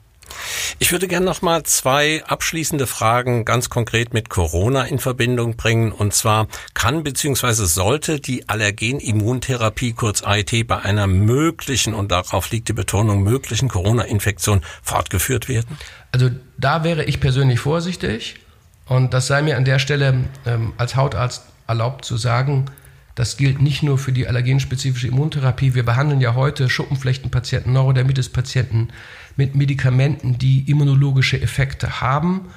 Ich 0.79 0.93
würde 0.93 1.09
gerne 1.09 1.27
noch 1.27 1.43
mal 1.43 1.63
zwei 1.65 2.25
abschließende 2.25 2.87
Fragen 2.87 3.45
ganz 3.45 3.69
konkret 3.71 4.15
mit 4.15 4.31
Corona 4.31 4.85
in 4.85 4.99
Verbindung 4.99 5.57
bringen. 5.57 5.93
Und 5.93 6.15
zwar 6.15 6.47
kann 6.75 7.03
bzw. 7.03 7.53
sollte 7.65 8.21
die 8.21 8.49
Allergenimmuntherapie, 8.49 9.93
kurz 9.93 10.23
AIT, 10.23 10.67
bei 10.67 10.79
einer 10.79 11.07
möglichen, 11.07 11.95
und 11.95 12.11
darauf 12.11 12.51
liegt 12.51 12.69
die 12.69 12.73
Betonung, 12.73 13.23
möglichen 13.23 13.69
Corona-Infektion 13.69 14.63
fortgeführt 14.83 15.49
werden? 15.49 15.79
Also 16.13 16.31
da 16.59 16.85
wäre 16.85 17.05
ich 17.05 17.21
persönlich 17.21 17.61
vorsichtig. 17.61 18.37
Und 18.87 19.15
das 19.15 19.29
sei 19.29 19.43
mir 19.43 19.57
an 19.57 19.65
der 19.65 19.79
Stelle 19.79 20.25
ähm, 20.47 20.73
als 20.77 20.97
Hautarzt 20.97 21.45
erlaubt 21.69 22.05
zu 22.05 22.17
sagen, 22.17 22.67
das 23.15 23.37
gilt 23.37 23.61
nicht 23.61 23.83
nur 23.83 23.99
für 23.99 24.13
die 24.13 24.27
allergenspezifische 24.27 25.09
Immuntherapie. 25.09 25.75
Wir 25.75 25.85
behandeln 25.85 26.21
ja 26.21 26.35
heute 26.35 26.69
Schuppenflechtenpatienten, 26.71 27.73
Neurodermitis-Patienten, 27.73 28.89
mit 29.37 29.55
Medikamenten, 29.55 30.39
die 30.39 30.71
immunologische 30.71 31.41
Effekte 31.41 32.01
haben. 32.01 32.49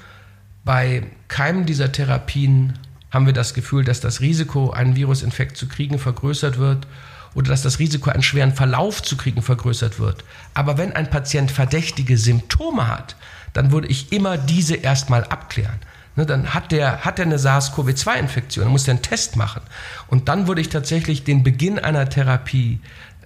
Bei 0.64 1.04
keinem 1.28 1.66
dieser 1.66 1.92
Therapien 1.92 2.80
haben 3.12 3.26
wir 3.26 3.34
das 3.34 3.54
Gefühl, 3.54 3.84
dass 3.84 4.00
das 4.00 4.22
Risiko, 4.22 4.72
einen 4.72 4.96
Virusinfekt 4.96 5.58
zu 5.58 5.68
kriegen, 5.68 6.00
vergrößert 6.00 6.58
wird 6.58 6.88
oder 7.36 7.50
dass 7.50 7.62
das 7.62 7.80
Risiko, 7.80 8.10
einen 8.10 8.24
schweren 8.24 8.54
Verlauf 8.54 9.02
zu 9.02 9.18
kriegen, 9.18 9.42
vergrößert 9.42 10.00
wird. 10.00 10.24
Aber 10.54 10.78
wenn 10.78 10.94
ein 10.94 11.10
Patient 11.10 11.52
verdächtige 11.52 12.18
Symptome 12.18 12.88
hat, 12.88 13.16
dann 13.54 13.72
würde 13.72 13.88
ich 13.88 14.12
immer 14.12 14.38
diese 14.38 14.76
erstmal 14.76 15.24
abklären. 15.26 15.80
Ne, 16.16 16.28
dann 16.28 16.54
hat 16.54 16.72
der, 16.72 17.06
hat 17.06 17.18
der 17.18 17.26
eine 17.26 17.40
SARS-CoV-2-Infektion, 17.40 18.66
dann 18.66 18.72
muss 18.72 18.84
der 18.84 18.94
einen 18.94 19.02
Test 19.02 19.36
machen. 19.36 19.62
Und 20.08 20.30
dann 20.30 20.48
würde 20.48 20.62
ich 20.62 20.70
tatsächlich 20.70 21.24
den 21.24 21.42
Beginn 21.42 21.80
einer 21.80 22.08
Therapie 22.08 22.80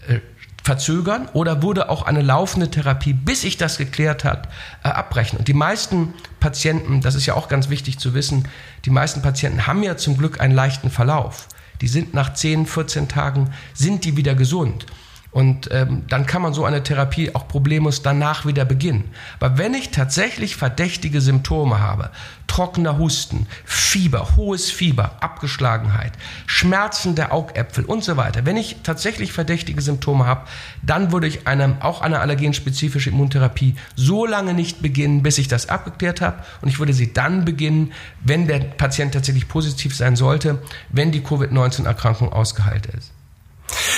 äh, 0.08 0.19
verzögern 0.63 1.30
oder 1.34 1.62
wurde 1.63 1.89
auch 1.89 2.04
eine 2.04 2.21
laufende 2.21 2.69
Therapie, 2.69 3.13
bis 3.13 3.41
sich 3.41 3.58
das 3.58 3.78
geklärt 3.78 4.23
hat, 4.23 4.50
äh, 4.84 4.89
abbrechen. 4.89 5.38
Und 5.38 5.47
die 5.47 5.54
meisten 5.54 6.13
Patienten, 6.39 7.02
das 7.02 7.15
ist 7.15 7.26
ja 7.26 7.34
auch 7.34 7.50
ganz 7.50 7.69
wichtig 7.69 8.00
zu 8.00 8.13
wissen, 8.13 8.47
die 8.86 8.89
meisten 8.89 9.21
Patienten 9.21 9.67
haben 9.67 9.84
ja 9.84 9.97
zum 9.97 10.17
Glück 10.17 10.39
einen 10.39 10.56
leichten 10.56 10.89
Verlauf. 10.89 11.47
Die 11.82 11.88
sind 11.88 12.13
nach 12.13 12.34
10, 12.34 12.65
14 12.65 13.08
Tagen, 13.08 13.50
sind 13.73 14.06
die 14.06 14.17
wieder 14.17 14.36
gesund. 14.36 14.86
Und 15.32 15.70
ähm, 15.72 16.04
dann 16.08 16.26
kann 16.26 16.42
man 16.42 16.54
so 16.54 16.66
eine 16.66 16.84
Therapie 16.84 17.36
auch 17.36 17.48
problemlos 17.48 18.02
danach 18.02 18.46
wieder 18.46 18.66
beginnen. 18.66 19.12
Aber 19.40 19.58
wenn 19.58 19.74
ich 19.74 19.92
tatsächlich 19.92 20.56
verdächtige 20.56 21.22
Symptome 21.22 21.80
habe, 21.80 22.12
trockener 22.48 22.98
Husten, 22.98 23.46
Fieber, 23.66 24.36
hohes 24.38 24.72
Fieber, 24.72 25.18
Abgeschlagenheit, 25.20 26.13
Schmerzen 26.46 27.16
der 27.16 27.34
Augäpfel 27.34 27.84
und 27.86 28.04
so 28.04 28.18
weiter, 28.18 28.46
wenn 28.46 28.58
ich 28.58 28.78
tatsächlich 28.84 29.34
verdächtige 29.34 29.82
Symptome 29.82 30.26
habe, 30.26 30.48
dann 30.82 31.12
würde 31.12 31.28
ich 31.28 31.46
eine, 31.46 31.78
auch 31.82 32.02
eine 32.02 32.22
allergenspezifische 32.22 33.10
Immuntherapie 33.10 33.76
so 33.96 34.26
lange 34.26 34.54
nicht 34.54 34.82
beginnen, 34.82 35.24
bis 35.24 35.38
ich 35.38 35.50
das 35.50 35.68
abgeklärt 35.70 36.22
habe. 36.22 36.38
Und 36.62 36.70
ich 36.70 36.80
würde 36.80 36.94
sie 36.94 37.13
dann 37.13 37.44
beginnen, 37.44 37.92
wenn 38.24 38.48
der 38.48 38.60
Patient 38.60 39.13
tatsächlich 39.13 39.48
positiv 39.48 39.96
sein 39.96 40.16
sollte, 40.16 40.62
wenn 40.90 41.12
die 41.12 41.22
Covid-19-Erkrankung 41.22 42.32
ausgeheilt 42.32 42.88
ist. 42.88 43.17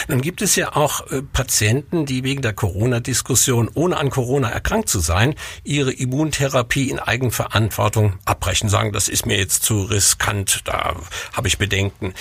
Nun 0.07 0.21
gibt 0.21 0.41
es 0.41 0.55
ja 0.55 0.75
auch 0.75 1.09
äh, 1.11 1.21
Patienten, 1.21 2.05
die 2.05 2.23
wegen 2.23 2.41
der 2.41 2.53
Corona-Diskussion, 2.53 3.69
ohne 3.73 3.97
an 3.97 4.09
Corona 4.09 4.49
erkrankt 4.49 4.89
zu 4.89 4.99
sein, 4.99 5.35
ihre 5.63 5.91
Immuntherapie 5.91 6.89
in 6.89 6.99
Eigenverantwortung 6.99 8.17
abbrechen, 8.25 8.69
sagen, 8.69 8.91
das 8.91 9.07
ist 9.07 9.25
mir 9.25 9.37
jetzt 9.37 9.63
zu 9.63 9.83
riskant, 9.83 10.61
da 10.65 10.95
habe 11.33 11.47
ich 11.47 11.57
Bedenken. 11.57 12.13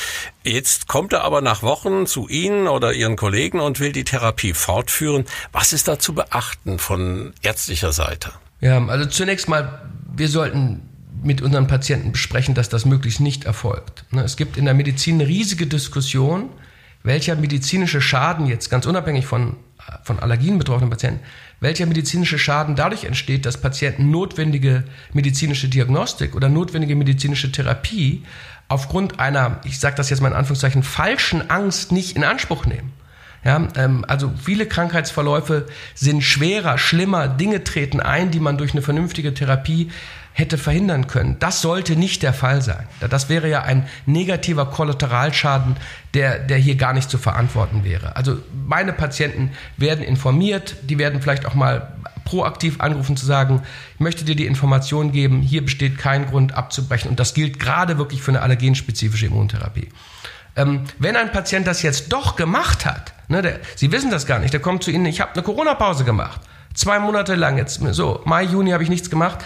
Jetzt 0.44 0.88
kommt 0.88 1.12
er 1.12 1.24
aber 1.24 1.40
nach 1.40 1.62
Wochen 1.62 2.06
zu 2.06 2.28
Ihnen 2.28 2.68
oder 2.68 2.92
Ihren 2.92 3.16
Kollegen 3.16 3.60
und 3.60 3.80
will 3.80 3.92
die 3.92 4.04
Therapie 4.04 4.54
fortführen. 4.54 5.24
Was 5.52 5.72
ist 5.72 5.88
da 5.88 5.98
zu 5.98 6.14
beachten 6.14 6.78
von 6.78 7.32
ärztlicher 7.42 7.92
Seite? 7.92 8.32
Ja, 8.60 8.84
also 8.86 9.08
zunächst 9.08 9.48
mal, 9.48 9.90
wir 10.14 10.28
sollten 10.28 10.82
mit 11.22 11.42
unseren 11.42 11.66
Patienten 11.66 12.12
besprechen, 12.12 12.54
dass 12.54 12.68
das 12.68 12.84
möglichst 12.84 13.20
nicht 13.20 13.44
erfolgt. 13.44 14.04
Ne, 14.10 14.22
es 14.22 14.36
gibt 14.36 14.56
in 14.56 14.64
der 14.64 14.74
Medizin 14.74 15.16
eine 15.16 15.28
riesige 15.28 15.66
Diskussion, 15.66 16.50
welcher 17.02 17.36
medizinische 17.36 18.00
Schaden 18.00 18.46
jetzt, 18.46 18.70
ganz 18.70 18.86
unabhängig 18.86 19.26
von, 19.26 19.56
von 20.02 20.18
Allergien 20.18 20.58
betroffenen 20.58 20.90
Patienten, 20.90 21.20
welcher 21.60 21.86
medizinische 21.86 22.38
Schaden 22.38 22.76
dadurch 22.76 23.04
entsteht, 23.04 23.46
dass 23.46 23.60
Patienten 23.60 24.10
notwendige 24.10 24.84
medizinische 25.12 25.68
Diagnostik 25.68 26.34
oder 26.34 26.48
notwendige 26.48 26.94
medizinische 26.94 27.50
Therapie 27.50 28.24
aufgrund 28.68 29.18
einer, 29.18 29.60
ich 29.64 29.80
sage 29.80 29.96
das 29.96 30.10
jetzt 30.10 30.20
mal 30.20 30.28
in 30.28 30.34
Anführungszeichen, 30.34 30.82
falschen 30.82 31.50
Angst 31.50 31.90
nicht 31.90 32.16
in 32.16 32.24
Anspruch 32.24 32.66
nehmen. 32.66 32.92
Ja, 33.44 33.68
ähm, 33.76 34.04
also 34.08 34.32
viele 34.42 34.66
Krankheitsverläufe 34.66 35.66
sind 35.94 36.22
schwerer, 36.22 36.76
schlimmer, 36.76 37.28
Dinge 37.28 37.62
treten 37.62 38.00
ein, 38.00 38.30
die 38.30 38.40
man 38.40 38.58
durch 38.58 38.72
eine 38.72 38.82
vernünftige 38.82 39.32
Therapie 39.32 39.90
hätte 40.38 40.56
verhindern 40.56 41.08
können. 41.08 41.36
Das 41.40 41.60
sollte 41.60 41.96
nicht 41.96 42.22
der 42.22 42.32
Fall 42.32 42.62
sein. 42.62 42.86
Das 43.10 43.28
wäre 43.28 43.48
ja 43.50 43.62
ein 43.62 43.88
negativer 44.06 44.66
Kollateralschaden, 44.66 45.74
der, 46.14 46.38
der 46.38 46.58
hier 46.58 46.76
gar 46.76 46.92
nicht 46.92 47.10
zu 47.10 47.18
verantworten 47.18 47.82
wäre. 47.82 48.14
Also 48.14 48.38
meine 48.68 48.92
Patienten 48.92 49.50
werden 49.78 50.04
informiert, 50.04 50.76
die 50.82 50.96
werden 50.96 51.20
vielleicht 51.20 51.44
auch 51.44 51.54
mal 51.54 51.92
proaktiv 52.24 52.80
anrufen 52.80 53.16
zu 53.16 53.26
sagen, 53.26 53.62
ich 53.94 54.00
möchte 54.00 54.24
dir 54.24 54.36
die 54.36 54.46
Information 54.46 55.10
geben, 55.10 55.42
hier 55.42 55.64
besteht 55.64 55.98
kein 55.98 56.26
Grund 56.26 56.54
abzubrechen 56.54 57.10
und 57.10 57.18
das 57.18 57.34
gilt 57.34 57.58
gerade 57.58 57.98
wirklich 57.98 58.22
für 58.22 58.30
eine 58.30 58.42
allergenspezifische 58.42 59.26
Immuntherapie. 59.26 59.88
Ähm, 60.54 60.84
wenn 61.00 61.16
ein 61.16 61.32
Patient 61.32 61.66
das 61.66 61.82
jetzt 61.82 62.12
doch 62.12 62.36
gemacht 62.36 62.86
hat, 62.86 63.12
ne, 63.26 63.42
der, 63.42 63.58
Sie 63.74 63.90
wissen 63.90 64.12
das 64.12 64.24
gar 64.24 64.38
nicht, 64.38 64.52
der 64.52 64.60
kommt 64.60 64.84
zu 64.84 64.92
Ihnen, 64.92 65.06
ich 65.06 65.20
habe 65.20 65.32
eine 65.32 65.42
Corona-Pause 65.42 66.04
gemacht, 66.04 66.40
zwei 66.74 67.00
Monate 67.00 67.34
lang 67.34 67.58
jetzt, 67.58 67.80
so 67.90 68.20
Mai, 68.24 68.44
Juni 68.44 68.70
habe 68.70 68.84
ich 68.84 68.88
nichts 68.88 69.10
gemacht, 69.10 69.44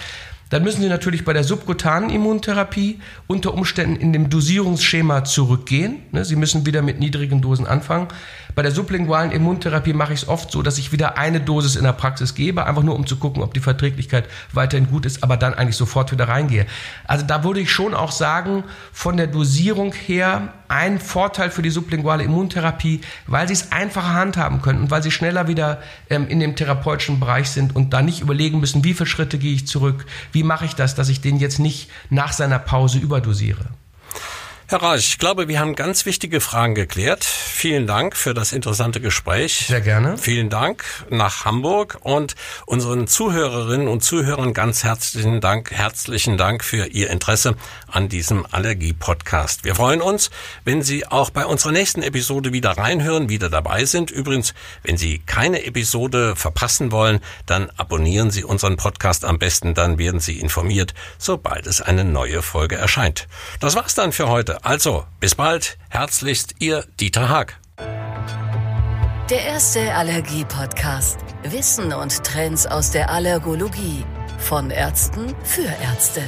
dann 0.53 0.65
müssen 0.65 0.83
Sie 0.83 0.89
natürlich 0.91 1.25
bei 1.25 1.33
der 1.33 1.45
subkutanen 1.45 2.11
Immuntherapie 2.11 3.01
unter 3.27 3.55
Umständen 3.55 3.97
in 3.97 4.13
dem 4.13 4.29
Dosierungsschema 4.29 5.25
zurückgehen. 5.25 6.03
Ne, 6.13 6.27
Sie 6.27 6.37
müssen 6.37 6.67
wieder 6.67 6.83
mit 6.83 7.01
niedrigen 7.01 7.41
Dosen 7.41 7.67
anfangen. 7.67 8.09
Bei 8.55 8.63
der 8.63 8.73
sublingualen 8.73 9.31
Immuntherapie 9.31 9.93
mache 9.93 10.13
ich 10.13 10.23
es 10.23 10.29
oft 10.29 10.51
so, 10.51 10.63
dass 10.63 10.79
ich 10.79 10.93
wieder 10.93 11.17
eine 11.17 11.41
Dosis 11.41 11.77
in 11.77 11.85
der 11.85 11.93
Praxis 11.93 12.35
gebe, 12.35 12.67
einfach 12.67 12.83
nur 12.83 12.95
um 12.95 13.07
zu 13.07 13.17
gucken, 13.17 13.43
ob 13.43 13.55
die 13.55 13.61
Verträglichkeit 13.61 14.29
weiterhin 14.53 14.89
gut 14.89 15.07
ist, 15.07 15.23
aber 15.23 15.37
dann 15.37 15.55
eigentlich 15.55 15.77
sofort 15.77 16.13
wieder 16.13 16.29
reingehe. 16.29 16.67
Also 17.07 17.25
da 17.27 17.45
würde 17.45 17.61
ich 17.61 17.71
schon 17.71 17.95
auch 17.95 18.13
sagen, 18.13 18.65
von 18.93 19.17
der 19.17 19.27
Dosierung 19.27 19.93
her 19.93 20.53
ein 20.69 20.99
Vorteil 20.99 21.51
für 21.51 21.63
die 21.63 21.71
sublinguale 21.71 22.25
Immuntherapie, 22.25 23.01
weil 23.27 23.47
sie 23.47 23.55
es 23.55 23.73
einfacher 23.73 24.15
handhaben 24.15 24.63
können 24.63 24.83
und 24.83 24.91
weil 24.91 25.03
sie 25.03 25.11
schneller 25.11 25.49
wieder 25.49 25.83
ähm, 26.09 26.29
in 26.29 26.41
dem 26.41 26.57
therapeutischen 26.57 27.21
Bereich 27.21 27.51
sind 27.51 27.77
und 27.77 27.93
da 27.93 28.03
nicht 28.03 28.21
überlegen 28.21 28.61
müssen, 28.61 28.85
wie 28.85 28.95
viele 28.95 29.07
Schritte 29.07 29.39
gehe 29.39 29.55
ich 29.55 29.67
zurück, 29.67 30.07
wie 30.33 30.43
mache 30.43 30.65
ich 30.65 30.75
das, 30.75 30.95
dass 30.95 31.09
ich 31.09 31.21
den 31.21 31.37
jetzt 31.37 31.59
nicht 31.59 31.91
nach 32.11 32.33
seiner 32.33 32.59
Pause 32.59 32.99
überdosiere. 32.99 33.67
Herr 34.73 34.81
Reich, 34.81 35.07
ich 35.07 35.19
glaube, 35.19 35.49
wir 35.49 35.61
haben 35.61 35.75
ganz 35.75 36.07
wichtige 36.07 36.41
Fragen 36.41 36.75
geklärt. 36.75 37.25
Vielen 37.25 37.87
Dank 37.87 38.17
für 38.17 38.33
das 38.33 38.53
interessante 38.53 39.03
Gespräch. 39.03 39.67
Sehr 39.69 39.83
gerne. 39.83 40.17
Vielen 40.17 40.49
Dank 40.49 40.83
nach 41.11 41.45
Hamburg 41.45 41.99
und 42.01 42.37
unseren 42.65 43.07
Zuhörerinnen 43.07 43.87
und 43.87 44.03
Zuhörern 44.03 44.55
ganz 44.55 44.83
herzlichen 44.83 45.43
Dank, 45.43 45.73
herzlichen 45.73 46.39
Dank 46.39 46.65
für 46.65 46.87
Ihr 46.87 47.11
Interesse 47.11 47.55
an 47.87 48.09
diesem 48.09 48.47
Allergie-Podcast. 48.51 49.65
Wir 49.65 49.75
freuen 49.75 50.01
uns, 50.01 50.31
wenn 50.65 50.81
Sie 50.81 51.07
auch 51.07 51.29
bei 51.29 51.45
unserer 51.45 51.73
nächsten 51.73 52.03
Episode 52.03 52.55
wieder 52.55 52.71
reinhören, 52.71 53.29
wieder 53.29 53.51
dabei 53.51 53.85
sind. 53.85 54.11
Übrigens, 54.11 54.55
wenn 54.85 54.97
Sie 54.97 55.19
keine 55.19 55.67
Episode 55.67 56.35
verpassen 56.35 56.93
wollen, 56.93 57.21
dann 57.45 57.69
abonnieren 57.77 58.31
Sie 58.31 58.43
unseren 58.43 58.79
Podcast 58.79 59.27
am 59.27 59.39
besten, 59.39 59.75
dann 59.75 59.99
werden 59.99 60.19
Sie 60.19 60.41
informiert, 60.41 60.95
sobald 61.19 61.67
es 61.67 61.83
eine 61.83 62.05
neue 62.05 62.41
Folge 62.41 62.77
erscheint. 62.77 63.29
Das 63.61 63.77
war's 63.77 63.95
dann 63.95 64.13
für 64.13 64.31
heute. 64.31 64.62
Also, 64.63 65.05
bis 65.19 65.35
bald. 65.35 65.77
Herzlichst, 65.91 66.55
Ihr 66.61 66.85
Dieter 67.01 67.29
Haag. 67.29 67.59
Der 69.29 69.45
erste 69.45 69.93
Allergie-Podcast. 69.95 71.19
Wissen 71.43 71.93
und 71.93 72.23
Trends 72.23 72.67
aus 72.67 72.93
der 72.93 73.11
Allergologie. 73.11 74.05
Von 74.39 74.71
Ärzten 74.71 75.35
für 75.43 75.67
Ärzte. 75.83 76.23